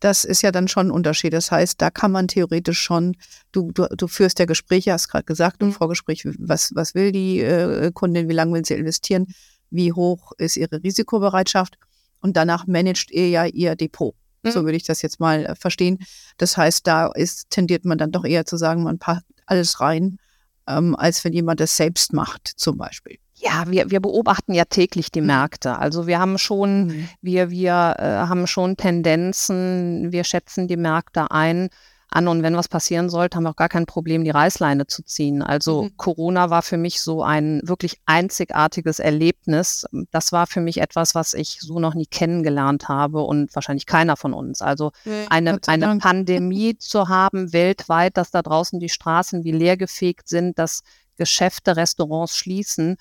Das 0.00 0.24
ist 0.24 0.42
ja 0.42 0.50
dann 0.50 0.66
schon 0.66 0.88
ein 0.88 0.90
Unterschied. 0.90 1.32
Das 1.32 1.52
heißt, 1.52 1.80
da 1.80 1.90
kann 1.90 2.10
man 2.10 2.26
theoretisch 2.26 2.80
schon, 2.80 3.16
du, 3.52 3.70
du, 3.72 3.86
du 3.96 4.08
führst 4.08 4.40
ja 4.40 4.44
Gespräche, 4.44 4.92
hast 4.92 5.08
gerade 5.08 5.24
gesagt 5.24 5.62
im 5.62 5.68
mhm. 5.68 5.72
Vorgespräch, 5.72 6.26
was, 6.38 6.72
was 6.74 6.94
will 6.94 7.12
die 7.12 7.40
äh, 7.40 7.92
Kundin, 7.92 8.28
wie 8.28 8.34
lange 8.34 8.54
will 8.54 8.64
sie 8.64 8.74
investieren, 8.74 9.28
wie 9.70 9.92
hoch 9.92 10.32
ist 10.38 10.56
ihre 10.56 10.82
Risikobereitschaft 10.82 11.78
und 12.20 12.36
danach 12.36 12.66
managt 12.66 13.12
ihr 13.12 13.28
ja 13.28 13.46
ihr 13.46 13.76
Depot. 13.76 14.14
Mhm. 14.42 14.50
So 14.50 14.64
würde 14.64 14.76
ich 14.76 14.84
das 14.84 15.00
jetzt 15.00 15.20
mal 15.20 15.46
äh, 15.46 15.54
verstehen. 15.54 15.98
Das 16.36 16.56
heißt, 16.56 16.86
da 16.86 17.06
ist, 17.06 17.50
tendiert 17.50 17.84
man 17.84 17.98
dann 17.98 18.10
doch 18.10 18.24
eher 18.24 18.44
zu 18.44 18.56
sagen, 18.56 18.82
man 18.82 18.98
packt 18.98 19.24
alles 19.46 19.80
rein, 19.80 20.18
ähm, 20.66 20.96
als 20.96 21.24
wenn 21.24 21.32
jemand 21.32 21.60
das 21.60 21.76
selbst 21.76 22.12
macht, 22.12 22.48
zum 22.56 22.76
Beispiel. 22.76 23.18
Ja, 23.42 23.64
wir, 23.66 23.90
wir 23.90 24.00
beobachten 24.00 24.52
ja 24.52 24.64
täglich 24.64 25.10
die 25.10 25.20
mhm. 25.20 25.28
Märkte. 25.28 25.78
Also 25.78 26.06
wir 26.06 26.18
haben 26.18 26.36
schon, 26.36 26.86
mhm. 26.86 27.08
wir, 27.22 27.50
wir 27.50 27.96
äh, 27.98 28.02
haben 28.28 28.46
schon 28.46 28.76
Tendenzen, 28.76 30.12
wir 30.12 30.24
schätzen 30.24 30.68
die 30.68 30.76
Märkte 30.76 31.30
ein 31.30 31.70
an 32.12 32.26
und 32.26 32.42
wenn 32.42 32.56
was 32.56 32.68
passieren 32.68 33.08
sollte, 33.08 33.36
haben 33.36 33.44
wir 33.44 33.50
auch 33.50 33.56
gar 33.56 33.68
kein 33.68 33.86
Problem, 33.86 34.24
die 34.24 34.30
Reißleine 34.30 34.86
zu 34.86 35.04
ziehen. 35.04 35.42
Also 35.42 35.84
mhm. 35.84 35.96
Corona 35.96 36.50
war 36.50 36.62
für 36.62 36.76
mich 36.76 37.00
so 37.00 37.22
ein 37.22 37.60
wirklich 37.64 38.00
einzigartiges 38.04 38.98
Erlebnis. 38.98 39.86
Das 40.10 40.32
war 40.32 40.46
für 40.46 40.60
mich 40.60 40.78
etwas, 40.78 41.14
was 41.14 41.34
ich 41.34 41.58
so 41.60 41.78
noch 41.78 41.94
nie 41.94 42.06
kennengelernt 42.06 42.88
habe 42.88 43.22
und 43.22 43.54
wahrscheinlich 43.54 43.86
keiner 43.86 44.16
von 44.16 44.34
uns. 44.34 44.60
Also 44.60 44.90
nee, 45.04 45.26
eine, 45.30 45.60
eine 45.68 45.98
Pandemie 45.98 46.76
zu 46.78 47.08
haben 47.08 47.52
weltweit, 47.52 48.16
dass 48.16 48.32
da 48.32 48.42
draußen 48.42 48.80
die 48.80 48.88
Straßen 48.88 49.44
wie 49.44 49.52
leergefegt 49.52 50.28
sind, 50.28 50.58
dass 50.58 50.82
Geschäfte, 51.16 51.76
Restaurants 51.76 52.36
schließen 52.36 52.96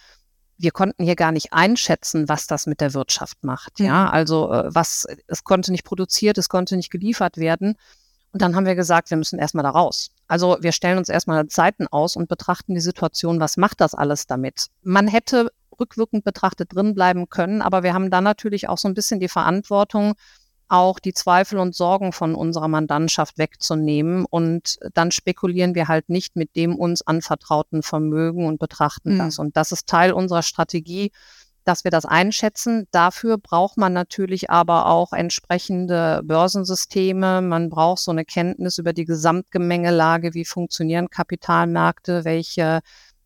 wir 0.59 0.71
konnten 0.71 1.03
hier 1.03 1.15
gar 1.15 1.31
nicht 1.31 1.53
einschätzen, 1.53 2.27
was 2.27 2.45
das 2.45 2.67
mit 2.67 2.81
der 2.81 2.93
Wirtschaft 2.93 3.43
macht. 3.43 3.79
Ja, 3.79 4.03
mhm. 4.03 4.09
also 4.11 4.51
äh, 4.51 4.75
was, 4.75 5.07
es 5.27 5.43
konnte 5.43 5.71
nicht 5.71 5.85
produziert, 5.85 6.37
es 6.37 6.49
konnte 6.49 6.75
nicht 6.75 6.91
geliefert 6.91 7.37
werden. 7.37 7.75
Und 8.31 8.41
dann 8.41 8.55
haben 8.55 8.65
wir 8.65 8.75
gesagt, 8.75 9.09
wir 9.09 9.17
müssen 9.17 9.39
erstmal 9.39 9.63
da 9.63 9.71
raus. 9.71 10.11
Also 10.27 10.57
wir 10.59 10.71
stellen 10.71 10.99
uns 10.99 11.09
erstmal 11.09 11.47
Zeiten 11.47 11.87
aus 11.87 12.15
und 12.15 12.29
betrachten 12.29 12.75
die 12.75 12.81
Situation, 12.81 13.39
was 13.39 13.57
macht 13.57 13.81
das 13.81 13.95
alles 13.95 14.27
damit? 14.27 14.67
Man 14.83 15.07
hätte 15.07 15.51
rückwirkend 15.79 16.23
betrachtet 16.23 16.75
drin 16.75 16.93
bleiben 16.93 17.29
können, 17.29 17.61
aber 17.61 17.81
wir 17.81 17.93
haben 17.93 18.11
dann 18.11 18.25
natürlich 18.25 18.67
auch 18.67 18.77
so 18.77 18.87
ein 18.87 18.93
bisschen 18.93 19.19
die 19.19 19.29
Verantwortung, 19.29 20.13
auch 20.69 20.99
die 20.99 21.13
Zweifel 21.13 21.59
und 21.59 21.75
Sorgen 21.75 22.13
von 22.13 22.35
unserer 22.35 22.67
Mandantschaft 22.67 23.37
wegzunehmen. 23.37 24.25
Und 24.25 24.77
dann 24.93 25.11
spekulieren 25.11 25.75
wir 25.75 25.87
halt 25.87 26.09
nicht 26.09 26.35
mit 26.35 26.55
dem 26.55 26.75
uns 26.75 27.01
anvertrauten 27.01 27.81
Vermögen 27.81 28.45
und 28.45 28.59
betrachten 28.59 29.15
mhm. 29.15 29.17
das. 29.17 29.39
Und 29.39 29.57
das 29.57 29.71
ist 29.71 29.87
Teil 29.87 30.13
unserer 30.13 30.43
Strategie, 30.43 31.11
dass 31.65 31.83
wir 31.83 31.91
das 31.91 32.05
einschätzen. 32.05 32.87
Dafür 32.91 33.37
braucht 33.37 33.77
man 33.77 33.93
natürlich 33.93 34.49
aber 34.49 34.85
auch 34.85 35.11
entsprechende 35.11 36.21
Börsensysteme. 36.23 37.41
Man 37.41 37.69
braucht 37.69 38.01
so 38.01 38.11
eine 38.11 38.25
Kenntnis 38.25 38.77
über 38.77 38.93
die 38.93 39.05
Gesamtgemengelage, 39.05 40.35
wie 40.35 40.45
funktionieren 40.45 41.09
Kapitalmärkte, 41.09 42.25
welche 42.25 42.81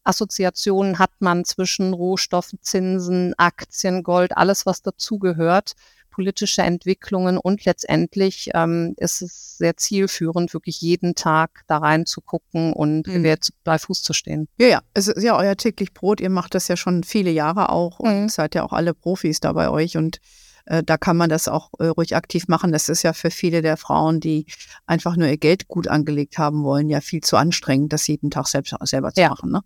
Assoziationen 0.06 1.00
hat 1.00 1.12
man 1.20 1.46
zwischen 1.46 1.94
Rohstoffen, 1.94 2.60
Zinsen, 2.62 3.34
Aktien, 3.38 4.04
Gold, 4.04 4.36
alles, 4.36 4.66
was 4.66 4.82
dazugehört 4.82 5.74
politische 6.14 6.62
Entwicklungen 6.62 7.38
und 7.38 7.66
letztendlich 7.66 8.52
ähm, 8.54 8.94
ist 8.98 9.24
es 9.24 9.58
sehr 9.58 9.76
zielführend, 9.78 10.54
wirklich 10.54 10.80
jeden 10.80 11.16
Tag 11.16 11.64
da 11.68 11.80
reinzugucken 11.80 12.72
und 12.72 13.08
mhm. 13.08 13.36
bei 13.64 13.80
Fuß 13.80 14.04
zu 14.04 14.14
stehen. 14.14 14.48
Ja, 14.60 14.68
ja, 14.68 14.82
es 14.94 15.08
ist 15.08 15.24
ja 15.24 15.36
euer 15.36 15.58
täglich 15.58 15.94
Brot. 15.94 16.22
Ihr 16.22 16.30
macht 16.30 16.54
das 16.54 16.68
ja 16.68 16.78
schon 16.78 17.04
viele 17.04 17.32
Jahre 17.32 17.70
auch 17.70 18.00
und 18.00 18.24
mhm. 18.24 18.30
seid 18.30 18.54
ja 18.54 18.64
auch 18.64 18.74
alle 18.74 18.94
Profis 18.94 19.40
da 19.40 19.54
bei 19.54 19.70
euch 19.70 19.98
und 19.98 20.20
äh, 20.66 20.84
da 20.84 20.98
kann 20.98 21.18
man 21.18 21.30
das 21.30 21.48
auch 21.48 21.72
äh, 21.80 21.88
ruhig 21.88 22.16
aktiv 22.16 22.48
machen. 22.48 22.72
Das 22.72 22.90
ist 22.90 23.02
ja 23.02 23.14
für 23.14 23.32
viele 23.32 23.64
der 23.64 23.78
Frauen, 23.78 24.20
die 24.20 24.46
einfach 24.86 25.16
nur 25.16 25.28
ihr 25.28 25.38
Geld 25.38 25.68
gut 25.68 25.88
angelegt 25.88 26.38
haben 26.38 26.64
wollen, 26.64 26.90
ja 26.90 27.02
viel 27.02 27.22
zu 27.22 27.38
anstrengend, 27.38 27.92
das 27.92 28.08
jeden 28.08 28.30
Tag 28.30 28.48
selbst, 28.48 28.76
selber 28.84 29.12
zu 29.12 29.22
ja. 29.22 29.30
machen. 29.30 29.52
Ne? 29.52 29.62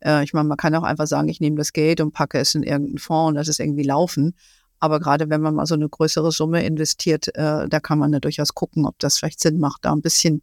Äh, 0.00 0.24
ich 0.24 0.32
meine, 0.32 0.48
man 0.48 0.56
kann 0.56 0.74
auch 0.74 0.84
einfach 0.84 1.06
sagen, 1.06 1.28
ich 1.28 1.40
nehme 1.40 1.56
das 1.56 1.72
Geld 1.72 2.00
und 2.00 2.12
packe 2.12 2.38
es 2.38 2.54
in 2.54 2.62
irgendeinen 2.62 2.98
Fonds 2.98 3.28
und 3.30 3.34
lass 3.34 3.48
es 3.48 3.58
irgendwie 3.58 3.82
laufen. 3.82 4.34
Aber 4.80 5.00
gerade 5.00 5.28
wenn 5.30 5.40
man 5.40 5.54
mal 5.54 5.66
so 5.66 5.74
eine 5.74 5.88
größere 5.88 6.32
Summe 6.32 6.64
investiert, 6.64 7.28
äh, 7.34 7.68
da 7.68 7.80
kann 7.80 7.98
man 7.98 8.12
ja 8.12 8.20
durchaus 8.20 8.54
gucken, 8.54 8.86
ob 8.86 8.98
das 8.98 9.18
vielleicht 9.18 9.40
Sinn 9.40 9.58
macht, 9.58 9.84
da 9.84 9.92
ein 9.92 10.02
bisschen 10.02 10.42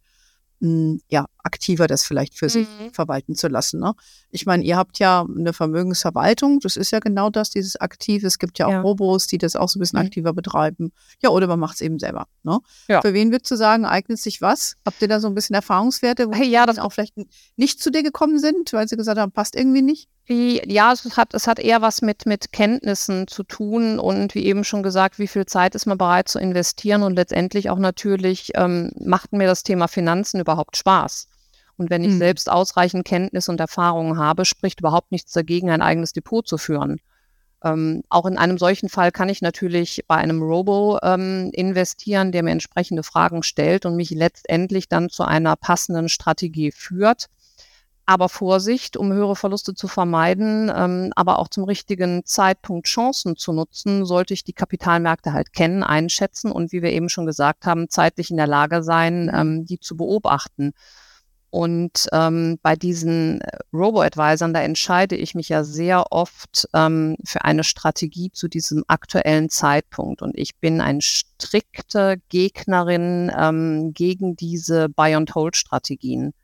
hm, 0.60 1.00
ja, 1.08 1.26
aktiver 1.42 1.86
das 1.86 2.04
vielleicht 2.04 2.34
für 2.34 2.48
sich 2.48 2.66
mhm. 2.66 2.90
verwalten 2.90 3.34
zu 3.34 3.48
lassen. 3.48 3.78
Ne? 3.78 3.92
Ich 4.30 4.46
meine, 4.46 4.64
ihr 4.64 4.76
habt 4.76 4.98
ja 4.98 5.22
eine 5.22 5.52
Vermögensverwaltung, 5.52 6.60
das 6.60 6.76
ist 6.76 6.92
ja 6.92 6.98
genau 6.98 7.28
das, 7.28 7.50
dieses 7.50 7.76
Aktive. 7.76 8.26
Es 8.26 8.38
gibt 8.38 8.58
ja 8.58 8.66
auch 8.66 8.70
ja. 8.70 8.80
Robos, 8.80 9.26
die 9.26 9.36
das 9.36 9.54
auch 9.54 9.68
so 9.68 9.78
ein 9.78 9.80
bisschen 9.80 9.98
mhm. 9.98 10.06
aktiver 10.06 10.32
betreiben. 10.32 10.92
Ja, 11.22 11.28
oder 11.28 11.46
man 11.46 11.60
macht 11.60 11.74
es 11.74 11.80
eben 11.82 11.98
selber. 11.98 12.26
Ne? 12.42 12.58
Ja. 12.88 13.02
Für 13.02 13.12
wen 13.12 13.32
würdest 13.32 13.50
du 13.50 13.56
sagen, 13.56 13.84
eignet 13.84 14.18
sich 14.18 14.40
was? 14.40 14.76
Habt 14.86 15.02
ihr 15.02 15.08
da 15.08 15.20
so 15.20 15.28
ein 15.28 15.34
bisschen 15.34 15.54
Erfahrungswerte, 15.54 16.28
wo 16.28 16.32
hey, 16.32 16.48
ja, 16.48 16.64
das 16.64 16.78
auch 16.78 16.92
vielleicht 16.92 17.14
nicht 17.56 17.82
zu 17.82 17.90
dir 17.90 18.02
gekommen 18.02 18.38
sind, 18.38 18.72
weil 18.72 18.88
sie 18.88 18.96
gesagt 18.96 19.18
haben, 19.18 19.32
passt 19.32 19.56
irgendwie 19.56 19.82
nicht? 19.82 20.08
Ja, 20.28 20.92
es 20.92 21.16
hat, 21.16 21.34
es 21.34 21.46
hat 21.46 21.60
eher 21.60 21.82
was 21.82 22.02
mit, 22.02 22.26
mit 22.26 22.50
Kenntnissen 22.50 23.28
zu 23.28 23.44
tun 23.44 24.00
und 24.00 24.34
wie 24.34 24.44
eben 24.44 24.64
schon 24.64 24.82
gesagt, 24.82 25.20
wie 25.20 25.28
viel 25.28 25.46
Zeit 25.46 25.76
ist 25.76 25.86
man 25.86 25.98
bereit 25.98 26.28
zu 26.28 26.40
investieren 26.40 27.04
und 27.04 27.14
letztendlich 27.14 27.70
auch 27.70 27.78
natürlich 27.78 28.50
ähm, 28.56 28.90
macht 28.98 29.32
mir 29.32 29.46
das 29.46 29.62
Thema 29.62 29.86
Finanzen 29.86 30.40
überhaupt 30.40 30.76
Spaß. 30.76 31.28
Und 31.76 31.90
wenn 31.90 32.02
ich 32.02 32.12
mhm. 32.12 32.18
selbst 32.18 32.50
ausreichend 32.50 33.04
Kenntnis 33.04 33.48
und 33.48 33.60
Erfahrungen 33.60 34.18
habe, 34.18 34.44
spricht 34.44 34.80
überhaupt 34.80 35.12
nichts 35.12 35.32
dagegen, 35.32 35.70
ein 35.70 35.82
eigenes 35.82 36.12
Depot 36.12 36.46
zu 36.46 36.58
führen. 36.58 37.00
Ähm, 37.62 38.02
auch 38.08 38.26
in 38.26 38.36
einem 38.36 38.58
solchen 38.58 38.88
Fall 38.88 39.12
kann 39.12 39.28
ich 39.28 39.42
natürlich 39.42 40.04
bei 40.08 40.16
einem 40.16 40.42
Robo 40.42 40.98
ähm, 41.02 41.50
investieren, 41.52 42.32
der 42.32 42.42
mir 42.42 42.50
entsprechende 42.50 43.02
Fragen 43.04 43.42
stellt 43.42 43.86
und 43.86 43.94
mich 43.94 44.10
letztendlich 44.10 44.88
dann 44.88 45.08
zu 45.08 45.22
einer 45.22 45.54
passenden 45.54 46.08
Strategie 46.08 46.72
führt. 46.72 47.26
Aber 48.08 48.28
Vorsicht, 48.28 48.96
um 48.96 49.12
höhere 49.12 49.34
Verluste 49.34 49.74
zu 49.74 49.88
vermeiden, 49.88 50.70
ähm, 50.74 51.12
aber 51.16 51.40
auch 51.40 51.48
zum 51.48 51.64
richtigen 51.64 52.24
Zeitpunkt 52.24 52.86
Chancen 52.86 53.34
zu 53.36 53.52
nutzen, 53.52 54.06
sollte 54.06 54.32
ich 54.32 54.44
die 54.44 54.52
Kapitalmärkte 54.52 55.32
halt 55.32 55.52
kennen, 55.52 55.82
einschätzen 55.82 56.52
und 56.52 56.70
wie 56.70 56.82
wir 56.82 56.92
eben 56.92 57.08
schon 57.08 57.26
gesagt 57.26 57.66
haben, 57.66 57.90
zeitlich 57.90 58.30
in 58.30 58.36
der 58.36 58.46
Lage 58.46 58.84
sein, 58.84 59.28
ähm, 59.34 59.66
die 59.66 59.80
zu 59.80 59.96
beobachten. 59.96 60.72
Und 61.50 62.08
ähm, 62.12 62.58
bei 62.62 62.76
diesen 62.76 63.40
äh, 63.40 63.58
Robo-Advisern, 63.72 64.54
da 64.54 64.60
entscheide 64.62 65.16
ich 65.16 65.34
mich 65.34 65.48
ja 65.48 65.64
sehr 65.64 66.12
oft 66.12 66.68
ähm, 66.74 67.16
für 67.24 67.44
eine 67.44 67.64
Strategie 67.64 68.30
zu 68.30 68.46
diesem 68.46 68.84
aktuellen 68.86 69.48
Zeitpunkt. 69.48 70.22
Und 70.22 70.36
ich 70.36 70.56
bin 70.58 70.80
eine 70.80 71.02
strikte 71.02 72.18
Gegnerin 72.28 73.32
ähm, 73.36 73.92
gegen 73.94 74.36
diese 74.36 74.88
Buy-and-Hold-Strategien 74.90 76.34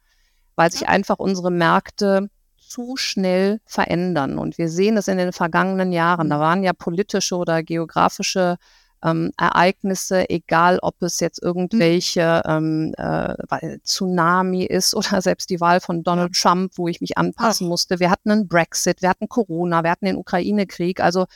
weil 0.56 0.70
sich 0.70 0.88
einfach 0.88 1.18
unsere 1.18 1.50
Märkte 1.50 2.28
zu 2.72 2.96
schnell 2.96 3.60
verändern. 3.66 4.38
Und 4.38 4.56
wir 4.56 4.68
sehen 4.68 4.96
es 4.96 5.08
in 5.08 5.18
den 5.18 5.32
vergangenen 5.32 5.92
Jahren. 5.92 6.30
Da 6.30 6.36
mhm. 6.36 6.40
waren 6.40 6.62
ja 6.62 6.72
politische 6.72 7.36
oder 7.36 7.62
geografische 7.62 8.56
ähm, 9.04 9.32
Ereignisse, 9.36 10.30
egal 10.30 10.78
ob 10.80 11.02
es 11.02 11.20
jetzt 11.20 11.42
mhm. 11.42 11.48
irgendwelche 11.48 12.42
ähm, 12.46 12.94
äh, 12.96 13.78
Tsunami 13.84 14.64
ist 14.64 14.94
oder 14.96 15.20
selbst 15.20 15.50
die 15.50 15.60
Wahl 15.60 15.80
von 15.80 16.02
Donald 16.02 16.32
Trump, 16.34 16.72
wo 16.76 16.88
ich 16.88 17.00
mich 17.00 17.18
anpassen 17.18 17.68
musste. 17.68 18.00
Wir 18.00 18.10
hatten 18.10 18.30
einen 18.30 18.48
Brexit, 18.48 19.02
wir 19.02 19.10
hatten 19.10 19.28
Corona, 19.28 19.82
wir 19.82 19.90
hatten 19.90 20.06
den 20.06 20.16
Ukraine-Krieg. 20.16 21.00
Also 21.00 21.26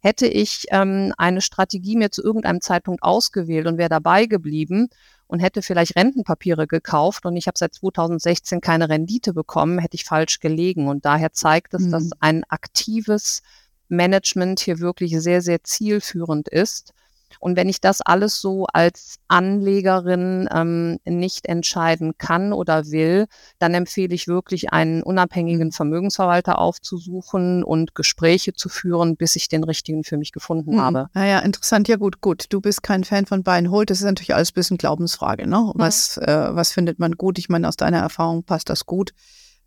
hätte 0.00 0.26
ich 0.26 0.66
ähm, 0.70 1.12
eine 1.16 1.40
Strategie 1.40 1.96
mir 1.96 2.10
zu 2.10 2.22
irgendeinem 2.22 2.60
Zeitpunkt 2.60 3.02
ausgewählt 3.02 3.66
und 3.66 3.78
wäre 3.78 3.88
dabei 3.88 4.26
geblieben 4.26 4.90
und 5.26 5.40
hätte 5.40 5.62
vielleicht 5.62 5.96
Rentenpapiere 5.96 6.66
gekauft 6.66 7.26
und 7.26 7.36
ich 7.36 7.46
habe 7.46 7.58
seit 7.58 7.74
2016 7.74 8.60
keine 8.60 8.88
Rendite 8.88 9.32
bekommen, 9.32 9.78
hätte 9.78 9.96
ich 9.96 10.04
falsch 10.04 10.40
gelegen. 10.40 10.88
Und 10.88 11.04
daher 11.04 11.32
zeigt 11.32 11.74
es, 11.74 11.82
mhm. 11.82 11.90
dass 11.92 12.10
ein 12.20 12.44
aktives 12.48 13.42
Management 13.88 14.60
hier 14.60 14.80
wirklich 14.80 15.18
sehr, 15.20 15.40
sehr 15.40 15.62
zielführend 15.62 16.48
ist 16.48 16.92
und 17.40 17.56
wenn 17.56 17.68
ich 17.68 17.80
das 17.80 18.00
alles 18.00 18.40
so 18.40 18.66
als 18.72 19.16
Anlegerin 19.28 20.48
ähm, 20.52 20.98
nicht 21.04 21.46
entscheiden 21.46 22.12
kann 22.18 22.52
oder 22.52 22.86
will, 22.90 23.26
dann 23.58 23.74
empfehle 23.74 24.14
ich 24.14 24.28
wirklich 24.28 24.72
einen 24.72 25.02
unabhängigen 25.02 25.72
Vermögensverwalter 25.72 26.58
aufzusuchen 26.58 27.64
und 27.64 27.94
Gespräche 27.94 28.52
zu 28.54 28.68
führen, 28.68 29.16
bis 29.16 29.36
ich 29.36 29.48
den 29.48 29.64
richtigen 29.64 30.04
für 30.04 30.16
mich 30.16 30.32
gefunden 30.32 30.76
mhm. 30.76 30.80
habe. 30.80 31.08
Naja, 31.14 31.40
interessant. 31.40 31.88
Ja, 31.88 31.96
gut, 31.96 32.20
gut. 32.20 32.46
Du 32.48 32.60
bist 32.60 32.82
kein 32.82 33.04
Fan 33.04 33.26
von 33.26 33.42
Buy 33.42 33.64
Hold. 33.66 33.90
Das 33.90 33.98
ist 33.98 34.04
natürlich 34.04 34.34
alles 34.34 34.50
ein 34.50 34.54
bisschen 34.54 34.78
Glaubensfrage. 34.78 35.46
Ne? 35.48 35.72
Was, 35.74 36.16
mhm. 36.16 36.24
äh, 36.24 36.54
was 36.54 36.72
findet 36.72 36.98
man 36.98 37.12
gut? 37.12 37.38
Ich 37.38 37.48
meine, 37.48 37.68
aus 37.68 37.76
deiner 37.76 37.98
Erfahrung 37.98 38.44
passt 38.44 38.68
das 38.68 38.86
gut. 38.86 39.12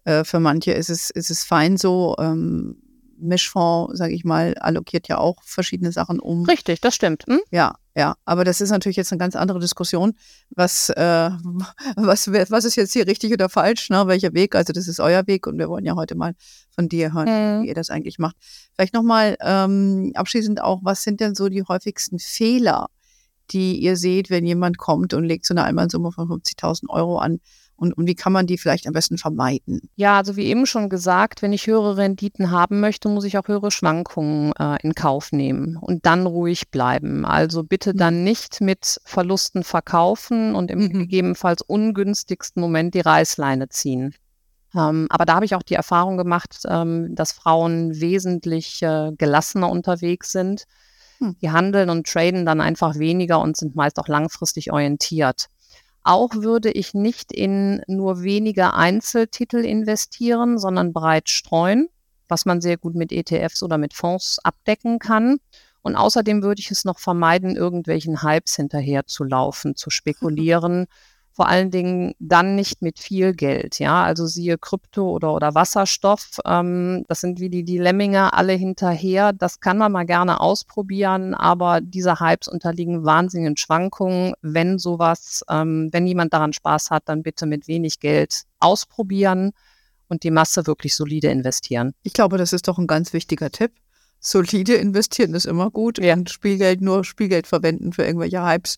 Äh, 0.03 0.23
für 0.23 0.39
manche 0.39 0.71
ist 0.71 0.89
es, 0.89 1.09
ist 1.09 1.29
es 1.29 1.43
fein 1.43 1.77
so. 1.77 2.15
Ähm, 2.19 2.81
Mischfonds, 3.19 3.97
sage 3.97 4.13
ich 4.13 4.23
mal, 4.23 4.55
allokiert 4.55 5.07
ja 5.07 5.17
auch 5.17 5.37
verschiedene 5.43 5.91
Sachen 5.91 6.19
um. 6.19 6.45
Richtig, 6.45 6.81
das 6.81 6.95
stimmt. 6.95 7.23
Hm? 7.27 7.39
Ja, 7.51 7.75
ja. 7.95 8.15
Aber 8.25 8.43
das 8.43 8.61
ist 8.61 8.69
natürlich 8.69 8.97
jetzt 8.97 9.11
eine 9.11 9.19
ganz 9.19 9.35
andere 9.35 9.59
Diskussion. 9.59 10.13
Was, 10.49 10.89
äh, 10.89 11.29
was, 11.95 12.31
was 12.31 12.65
ist 12.65 12.75
jetzt 12.75 12.93
hier 12.93 13.07
richtig 13.07 13.33
oder 13.33 13.49
falsch? 13.49 13.89
Ne? 13.89 14.07
Welcher 14.07 14.33
Weg? 14.33 14.55
Also 14.55 14.73
das 14.73 14.87
ist 14.87 14.99
euer 14.99 15.25
Weg 15.27 15.47
und 15.47 15.57
wir 15.57 15.69
wollen 15.69 15.85
ja 15.85 15.95
heute 15.95 16.15
mal 16.15 16.33
von 16.69 16.89
dir 16.89 17.13
hören, 17.13 17.27
hm. 17.27 17.63
wie 17.63 17.67
ihr 17.67 17.75
das 17.75 17.89
eigentlich 17.89 18.19
macht. 18.19 18.35
Vielleicht 18.73 18.93
nochmal 18.93 19.37
ähm, 19.41 20.11
abschließend 20.15 20.61
auch, 20.61 20.81
was 20.83 21.03
sind 21.03 21.19
denn 21.19 21.35
so 21.35 21.49
die 21.49 21.63
häufigsten 21.63 22.19
Fehler, 22.19 22.87
die 23.51 23.79
ihr 23.79 23.95
seht, 23.95 24.29
wenn 24.29 24.45
jemand 24.45 24.77
kommt 24.77 25.13
und 25.13 25.23
legt 25.23 25.45
so 25.45 25.53
eine 25.53 25.63
Einmalsumme 25.63 26.11
von 26.11 26.27
50.000 26.27 26.89
Euro 26.89 27.17
an? 27.17 27.39
Und, 27.77 27.95
und 27.95 28.07
wie 28.07 28.15
kann 28.15 28.33
man 28.33 28.47
die 28.47 28.57
vielleicht 28.57 28.87
am 28.87 28.93
besten 28.93 29.19
vermeiden? 29.19 29.81
Ja, 29.95 30.17
also 30.17 30.35
wie 30.35 30.45
eben 30.45 30.65
schon 30.65 30.89
gesagt, 30.89 31.43
wenn 31.43 31.53
ich 31.53 31.67
höhere 31.67 31.95
Renditen 31.95 32.49
haben 32.49 32.79
möchte, 32.79 33.07
muss 33.07 33.23
ich 33.23 33.37
auch 33.37 33.47
höhere 33.47 33.69
Schwankungen 33.69 34.51
äh, 34.59 34.77
in 34.81 34.95
Kauf 34.95 35.31
nehmen 35.31 35.77
und 35.77 36.05
dann 36.07 36.25
ruhig 36.25 36.69
bleiben. 36.71 37.23
Also 37.23 37.63
bitte 37.63 37.93
mhm. 37.93 37.97
dann 37.97 38.23
nicht 38.23 38.61
mit 38.61 38.99
Verlusten 39.05 39.63
verkaufen 39.63 40.55
und 40.55 40.71
im 40.71 40.79
mhm. 40.79 40.93
gegebenenfalls 40.93 41.61
ungünstigsten 41.61 42.59
Moment 42.61 42.95
die 42.95 43.01
Reißleine 43.01 43.69
ziehen. 43.69 44.15
Ähm, 44.75 45.05
aber 45.09 45.25
da 45.25 45.35
habe 45.35 45.45
ich 45.45 45.55
auch 45.55 45.63
die 45.63 45.75
Erfahrung 45.75 46.17
gemacht, 46.17 46.63
ähm, 46.67 47.13
dass 47.15 47.31
Frauen 47.31 48.01
wesentlich 48.01 48.81
äh, 48.81 49.11
gelassener 49.17 49.69
unterwegs 49.69 50.31
sind. 50.31 50.65
Hm. 51.19 51.35
Die 51.41 51.51
handeln 51.51 51.89
und 51.89 52.07
traden 52.07 52.45
dann 52.45 52.61
einfach 52.61 52.95
weniger 52.95 53.39
und 53.39 53.55
sind 53.55 53.75
meist 53.75 53.99
auch 53.99 54.07
langfristig 54.07 54.71
orientiert. 54.71 55.47
Auch 56.07 56.35
würde 56.35 56.71
ich 56.71 56.93
nicht 56.93 57.33
in 57.33 57.81
nur 57.85 58.23
wenige 58.23 58.73
Einzeltitel 58.73 59.57
investieren, 59.57 60.57
sondern 60.57 60.93
breit 60.93 61.27
streuen, 61.27 61.89
was 62.29 62.45
man 62.45 62.61
sehr 62.61 62.77
gut 62.77 62.95
mit 62.95 63.11
ETFs 63.11 63.61
oder 63.61 63.77
mit 63.77 63.93
Fonds 63.93 64.39
abdecken 64.41 64.99
kann. 64.99 65.39
Und 65.81 65.97
außerdem 65.97 66.43
würde 66.43 66.61
ich 66.61 66.71
es 66.71 66.85
noch 66.85 66.99
vermeiden, 66.99 67.57
irgendwelchen 67.57 68.23
Hypes 68.23 68.55
hinterher 68.55 69.05
zu 69.05 69.25
zu 69.75 69.89
spekulieren 69.89 70.85
vor 71.37 71.47
allen 71.47 71.69
Dingen 71.69 72.15
dann 72.17 72.55
nicht 72.55 72.81
mit 72.81 72.97
viel 72.97 73.35
Geld. 73.35 73.77
Ja, 73.77 74.03
also 74.03 74.25
siehe 74.25 74.57
Krypto 74.57 75.11
oder, 75.11 75.35
oder 75.35 75.53
Wasserstoff. 75.53 76.39
Ähm, 76.43 77.05
das 77.07 77.21
sind 77.21 77.39
wie 77.39 77.51
die, 77.51 77.63
die 77.63 77.77
Lemminger 77.77 78.33
alle 78.33 78.53
hinterher. 78.53 79.33
Das 79.33 79.59
kann 79.59 79.77
man 79.77 79.91
mal 79.91 80.07
gerne 80.07 80.41
ausprobieren, 80.41 81.35
aber 81.35 81.79
diese 81.79 82.19
Hypes 82.19 82.47
unterliegen 82.47 83.05
wahnsinnigen 83.05 83.55
Schwankungen. 83.55 84.33
Wenn 84.41 84.79
sowas, 84.79 85.43
ähm, 85.47 85.89
wenn 85.91 86.07
jemand 86.07 86.33
daran 86.33 86.53
Spaß 86.53 86.89
hat, 86.89 87.03
dann 87.05 87.21
bitte 87.21 87.45
mit 87.45 87.67
wenig 87.67 87.99
Geld 87.99 88.45
ausprobieren 88.59 89.51
und 90.07 90.23
die 90.23 90.31
Masse 90.31 90.65
wirklich 90.65 90.95
solide 90.95 91.27
investieren. 91.27 91.93
Ich 92.01 92.13
glaube, 92.13 92.39
das 92.39 92.51
ist 92.51 92.67
doch 92.67 92.79
ein 92.79 92.87
ganz 92.87 93.13
wichtiger 93.13 93.51
Tipp 93.51 93.73
solide 94.19 94.73
investieren 94.73 95.35
ist 95.35 95.45
immer 95.45 95.69
gut. 95.69 95.99
Ja. 95.99 96.15
Und 96.15 96.31
Spielgeld, 96.31 96.81
nur 96.81 97.05
Spielgeld 97.05 97.45
verwenden 97.45 97.93
für 97.93 98.03
irgendwelche 98.03 98.43
Hypes. 98.43 98.77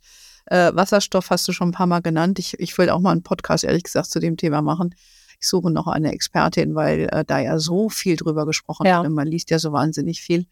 Äh, 0.49 0.75
Wasserstoff 0.75 1.29
hast 1.29 1.47
du 1.47 1.51
schon 1.51 1.69
ein 1.69 1.73
paar 1.73 1.87
Mal 1.87 2.01
genannt. 2.01 2.39
Ich, 2.39 2.59
ich 2.59 2.77
will 2.77 2.89
auch 2.89 2.99
mal 2.99 3.11
einen 3.11 3.23
Podcast, 3.23 3.63
ehrlich 3.63 3.83
gesagt, 3.83 4.09
zu 4.09 4.19
dem 4.19 4.35
Thema 4.35 4.61
machen. 4.61 4.95
Ich 5.39 5.47
suche 5.47 5.71
noch 5.71 5.87
eine 5.87 6.11
Expertin, 6.11 6.75
weil 6.75 7.07
äh, 7.11 7.23
da 7.23 7.39
ja 7.39 7.59
so 7.59 7.89
viel 7.89 8.15
drüber 8.15 8.45
gesprochen 8.45 8.85
ja. 8.85 9.01
wird. 9.03 9.13
Man 9.13 9.27
liest 9.27 9.51
ja 9.51 9.59
so 9.59 9.71
wahnsinnig 9.71 10.21
viel. 10.21 10.45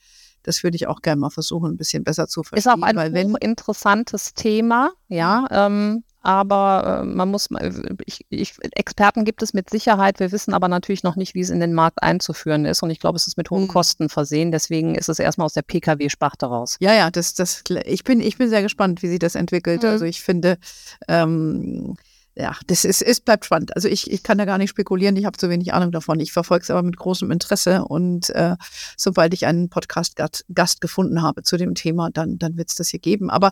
Das 0.43 0.63
würde 0.63 0.75
ich 0.75 0.87
auch 0.87 1.01
gerne 1.01 1.19
mal 1.19 1.29
versuchen, 1.29 1.71
ein 1.71 1.77
bisschen 1.77 2.03
besser 2.03 2.27
zu 2.27 2.43
verstehen. 2.43 2.79
Ist 2.79 2.83
auch 2.83 2.87
ein 2.87 3.35
interessantes 3.35 4.33
Thema, 4.33 4.91
ja. 5.09 5.45
Ähm, 5.51 6.03
aber 6.27 7.03
äh, 7.03 7.05
man 7.05 7.31
muss, 7.31 7.47
ich, 8.05 8.25
ich, 8.27 8.55
Experten 8.73 9.23
gibt 9.23 9.41
es 9.41 9.53
mit 9.53 9.69
Sicherheit. 9.69 10.19
Wir 10.19 10.33
wissen 10.33 10.53
aber 10.53 10.67
natürlich 10.67 11.01
noch 11.01 11.15
nicht, 11.15 11.35
wie 11.35 11.39
es 11.39 11.49
in 11.49 11.61
den 11.61 11.73
Markt 11.73 12.03
einzuführen 12.03 12.65
ist. 12.65 12.83
Und 12.83 12.89
ich 12.89 12.99
glaube, 12.99 13.15
es 13.15 13.27
ist 13.27 13.37
mit 13.37 13.49
hohen 13.49 13.63
mhm. 13.63 13.67
Kosten 13.69 14.09
versehen. 14.09 14.51
Deswegen 14.51 14.95
ist 14.95 15.07
es 15.07 15.19
erstmal 15.19 15.45
aus 15.45 15.53
der 15.53 15.61
Pkw-Sparte 15.61 16.47
raus. 16.47 16.75
Ja, 16.81 16.93
ja, 16.93 17.11
das, 17.11 17.33
das, 17.33 17.63
ich 17.85 18.03
bin, 18.03 18.19
ich 18.19 18.37
bin 18.37 18.49
sehr 18.49 18.61
gespannt, 18.61 19.01
wie 19.03 19.07
sich 19.07 19.19
das 19.19 19.35
entwickelt. 19.35 19.83
Mhm. 19.83 19.89
Also 19.89 20.03
ich 20.03 20.21
finde, 20.21 20.57
ähm, 21.07 21.95
ja, 22.35 22.57
das 22.67 22.83
ist, 22.83 23.01
es 23.03 23.21
bleibt 23.21 23.45
spannend. 23.45 23.73
Also 23.77 23.87
ich, 23.87 24.11
ich 24.11 24.21
kann 24.21 24.37
da 24.37 24.43
gar 24.43 24.57
nicht 24.57 24.71
spekulieren, 24.71 25.15
ich 25.15 25.23
habe 25.23 25.37
zu 25.37 25.49
wenig 25.49 25.73
Ahnung 25.73 25.93
davon. 25.93 26.19
Ich 26.19 26.33
verfolge 26.33 26.63
es 26.63 26.69
aber 26.69 26.83
mit 26.83 26.97
großem 26.97 27.31
Interesse 27.31 27.85
und 27.85 28.31
äh, 28.31 28.57
sobald 28.97 29.33
ich 29.33 29.45
einen 29.45 29.69
Podcast-Gast 29.69 30.81
gefunden 30.81 31.21
habe 31.21 31.43
zu 31.43 31.55
dem 31.55 31.73
Thema, 31.73 32.09
dann, 32.11 32.37
dann 32.37 32.57
wird 32.57 32.67
es 32.67 32.75
das 32.75 32.89
hier 32.89 32.99
geben. 32.99 33.29
Aber 33.29 33.51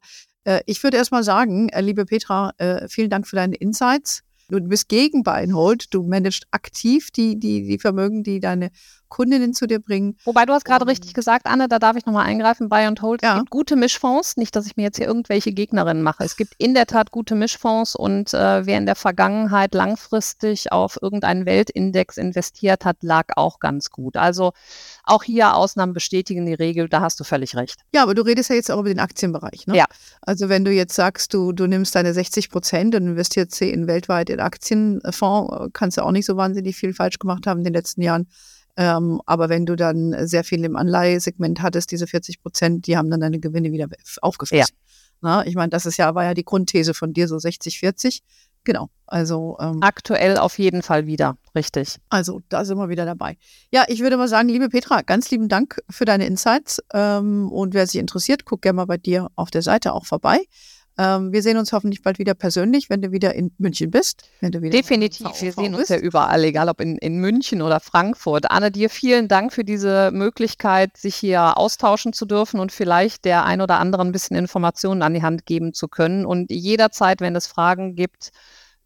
ich 0.66 0.84
würde 0.84 0.98
erst 0.98 1.12
mal 1.12 1.24
sagen, 1.24 1.70
äh, 1.70 1.82
liebe 1.82 2.06
Petra, 2.06 2.52
äh, 2.58 2.88
vielen 2.88 3.10
Dank 3.10 3.28
für 3.28 3.36
deine 3.36 3.56
Insights. 3.56 4.24
Du 4.48 4.60
bist 4.60 4.90
gegen 4.90 5.24
Beinhold, 5.24 5.94
du 5.94 6.04
managst 6.04 6.46
aktiv 6.52 7.10
die, 7.10 7.40
die, 7.40 7.66
die 7.66 7.80
Vermögen, 7.80 8.24
die 8.24 8.40
deine 8.40 8.70
Kundinnen 9.10 9.54
zu 9.54 9.68
dir 9.68 9.80
bringen. 9.80 10.18
Wobei 10.26 10.46
du 10.46 10.54
hast 10.54 10.66
gerade 10.66 10.88
richtig 10.88 11.14
gesagt, 11.14 11.46
Anne, 11.46 11.68
da 11.68 11.80
darf 11.80 11.96
ich 11.96 12.06
nochmal 12.06 12.26
eingreifen, 12.26 12.70
Buy 12.70 12.86
and 12.86 13.02
Hold. 13.02 13.22
Ja. 13.22 13.34
Es 13.34 13.40
gibt 13.40 13.50
gute 13.50 13.76
Mischfonds, 13.76 14.38
nicht, 14.38 14.56
dass 14.56 14.66
ich 14.66 14.76
mir 14.78 14.84
jetzt 14.84 14.98
hier 14.98 15.08
irgendwelche 15.08 15.54
Gegnerinnen 15.54 16.04
mache. 16.04 16.24
Es 16.24 16.36
gibt 16.36 16.54
in 16.58 16.74
der 16.74 16.88
Tat 16.88 17.12
gute 17.12 17.36
Mischfonds 17.36 17.96
und 17.96 18.34
äh, 18.34 18.66
wer 18.66 18.78
in 18.78 18.86
der 18.86 18.96
Vergangenheit 18.96 19.74
langfristig 19.74 20.72
auf 20.72 20.98
irgendeinen 21.02 21.46
Weltindex 21.46 22.18
investiert 22.18 22.86
hat, 22.86 22.98
lag 23.02 23.28
auch 23.36 23.60
ganz 23.60 23.90
gut. 23.90 24.18
Also 24.18 24.54
auch 25.04 25.24
hier 25.24 25.56
Ausnahmen 25.56 25.94
bestätigen 25.94 26.46
die 26.46 26.54
Regel, 26.54 26.90
da 26.90 27.02
hast 27.02 27.20
du 27.20 27.24
völlig 27.24 27.56
recht. 27.56 27.82
Ja, 27.94 28.04
aber 28.04 28.16
du 28.16 28.24
redest 28.24 28.50
ja 28.50 28.56
jetzt 28.56 28.72
auch 28.72 28.80
über 28.80 28.90
den 28.90 29.00
Aktienbereich. 29.00 29.68
Ne? 29.68 29.78
Ja. 29.78 29.86
Also 30.22 30.50
wenn 30.50 30.66
du 30.66 30.72
jetzt 30.72 30.96
sagst, 30.96 31.34
du, 31.34 31.52
du 31.52 31.68
nimmst 31.68 31.96
deine 31.96 32.14
60 32.14 32.50
Prozent 32.50 32.96
und 32.96 33.08
investierst 33.08 33.54
sie 33.54 33.70
in 33.70 33.88
weltweit 33.88 34.30
in 34.30 34.40
Aktienfonds, 34.40 35.70
kannst 35.74 35.98
du 35.98 36.02
auch 36.02 36.12
nicht 36.12 36.26
so 36.26 36.38
wahnsinnig 36.38 36.76
viel 36.76 36.94
falsch 36.94 37.20
gemacht 37.20 37.48
haben 37.48 37.60
in 37.60 37.64
den 37.66 37.74
letzten 37.74 38.02
Jahren. 38.02 38.28
Ähm, 38.78 39.22
aber 39.26 39.50
wenn 39.50 39.66
du 39.66 39.76
dann 39.76 40.28
sehr 40.28 40.44
viel 40.44 40.64
im 40.64 40.76
Anleihesegment 40.76 41.62
hattest, 41.62 41.92
diese 41.92 42.08
40 42.08 42.42
Prozent, 42.42 42.88
die 42.88 42.98
haben 42.98 43.10
dann 43.10 43.22
deine 43.22 43.40
Gewinne 43.40 43.72
wieder 43.72 43.88
aufgefressen. 44.22 44.76
Ja. 44.76 44.86
Na, 45.22 45.48
ich 45.48 45.56
meine, 45.56 45.70
das 45.70 45.86
ist 45.86 45.98
ja, 45.98 46.14
war 46.14 46.26
ja 46.26 46.34
die 46.34 46.44
Grundthese 46.44 46.94
von 46.94 47.14
dir, 47.14 47.28
so 47.28 47.40
60, 47.40 47.80
40. 47.80 48.22
Genau. 48.66 48.90
Also 49.06 49.58
ähm, 49.62 49.78
aktuell 49.82 50.38
auf 50.38 50.58
jeden 50.58 50.82
Fall 50.82 51.06
wieder, 51.06 51.38
richtig. 51.54 52.00
Also 52.10 52.42
da 52.50 52.66
sind 52.66 52.78
wir 52.78 52.90
wieder 52.90 53.06
dabei. 53.06 53.38
Ja, 53.72 53.86
ich 53.88 54.02
würde 54.02 54.18
mal 54.18 54.28
sagen, 54.28 54.50
liebe 54.50 54.70
Petra, 54.70 55.04
ganz 55.04 55.30
lieben 55.30 55.48
Dank 55.48 55.82
für 55.90 56.06
deine 56.06 56.26
Insights. 56.26 56.84
Ähm, 56.92 57.52
und 57.52 57.76
wer 57.76 57.86
sich 57.86 58.02
interessiert, 58.02 58.44
guck 58.46 58.64
gerne 58.64 58.78
mal 58.78 58.86
bei 58.86 58.98
dir 58.98 59.30
auf 59.36 59.52
der 59.52 59.62
Seite 59.62 59.94
auch 59.94 60.06
vorbei. 60.06 60.40
Ähm, 60.98 61.34
wir 61.34 61.42
sehen 61.42 61.58
uns 61.58 61.74
hoffentlich 61.74 62.02
bald 62.02 62.20
wieder 62.20 62.34
persönlich, 62.34 62.90
wenn 62.90 63.02
du 63.02 63.12
wieder 63.12 63.34
in 63.34 63.52
München 63.58 63.92
bist. 63.92 64.30
Wenn 64.40 64.52
du 64.52 64.62
wieder 64.62 64.72
Definitiv, 64.72 65.28
wir 65.42 65.52
sehen 65.52 65.72
bist. 65.72 65.80
uns 65.80 65.90
ja 65.90 65.98
überall, 65.98 66.44
egal 66.44 66.70
ob 66.70 66.80
in, 66.80 66.98
in 66.98 67.18
München 67.18 67.62
oder 67.62 67.80
Frankfurt. 67.80 68.50
Anne, 68.50 68.72
dir 68.72 68.90
vielen 68.90 69.28
Dank 69.28 69.52
für 69.52 69.64
diese 69.64 70.12
Möglichkeit, 70.12 70.96
sich 70.96 71.16
hier 71.16 71.58
austauschen 71.58 72.14
zu 72.14 72.26
dürfen 72.26 72.60
und 72.60 72.72
vielleicht 72.72 73.26
der 73.26 73.46
ein 73.46 73.62
oder 73.62 73.80
anderen 73.80 74.10
ein 74.10 74.12
bisschen 74.14 74.38
Informationen 74.38 75.02
an 75.02 75.14
die 75.14 75.24
Hand 75.24 75.46
geben 75.46 75.74
zu 75.74 75.88
können. 75.88 76.26
Und 76.26 76.50
jederzeit, 76.50 77.20
wenn 77.20 77.36
es 77.36 77.48
Fragen 77.48 77.96
gibt, 77.96 78.32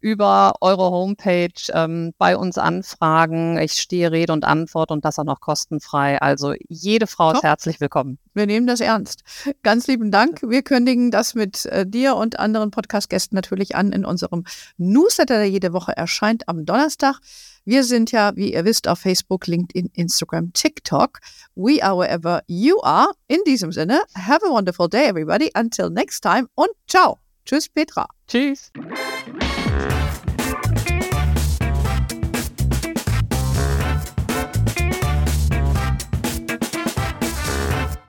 über 0.00 0.54
eure 0.60 0.90
Homepage 0.90 1.52
ähm, 1.72 2.12
bei 2.18 2.36
uns 2.36 2.58
anfragen. 2.58 3.58
Ich 3.58 3.72
stehe 3.72 4.10
Rede 4.10 4.32
und 4.32 4.44
Antwort 4.44 4.90
und 4.90 5.04
das 5.04 5.18
auch 5.18 5.24
noch 5.24 5.40
kostenfrei. 5.40 6.20
Also 6.20 6.54
jede 6.68 7.06
Frau 7.06 7.32
ist 7.32 7.42
herzlich 7.42 7.80
willkommen. 7.80 8.18
Wir 8.34 8.46
nehmen 8.46 8.66
das 8.66 8.80
ernst. 8.80 9.22
Ganz 9.62 9.86
lieben 9.86 10.10
Dank. 10.10 10.40
Wir 10.42 10.62
kündigen 10.62 11.10
das 11.10 11.34
mit 11.34 11.66
äh, 11.66 11.86
dir 11.86 12.16
und 12.16 12.38
anderen 12.38 12.70
Podcast-Gästen 12.70 13.36
natürlich 13.36 13.76
an 13.76 13.92
in 13.92 14.04
unserem 14.04 14.44
Newsletter, 14.78 15.36
der 15.36 15.50
jede 15.50 15.72
Woche 15.72 15.96
erscheint 15.96 16.48
am 16.48 16.64
Donnerstag. 16.64 17.20
Wir 17.64 17.84
sind 17.84 18.10
ja, 18.10 18.34
wie 18.36 18.54
ihr 18.54 18.64
wisst, 18.64 18.88
auf 18.88 19.00
Facebook, 19.00 19.46
LinkedIn, 19.46 19.90
Instagram, 19.92 20.52
TikTok. 20.52 21.18
We 21.54 21.82
are 21.84 21.96
wherever 21.96 22.42
you 22.46 22.80
are. 22.82 23.10
In 23.28 23.38
diesem 23.46 23.70
Sinne, 23.70 24.00
have 24.14 24.44
a 24.46 24.50
wonderful 24.50 24.88
day, 24.88 25.06
everybody. 25.06 25.50
Until 25.54 25.90
next 25.90 26.22
time 26.22 26.46
und 26.54 26.70
ciao. 26.88 27.18
Tschüss, 27.44 27.68
Petra. 27.68 28.06
Tschüss. 28.26 28.70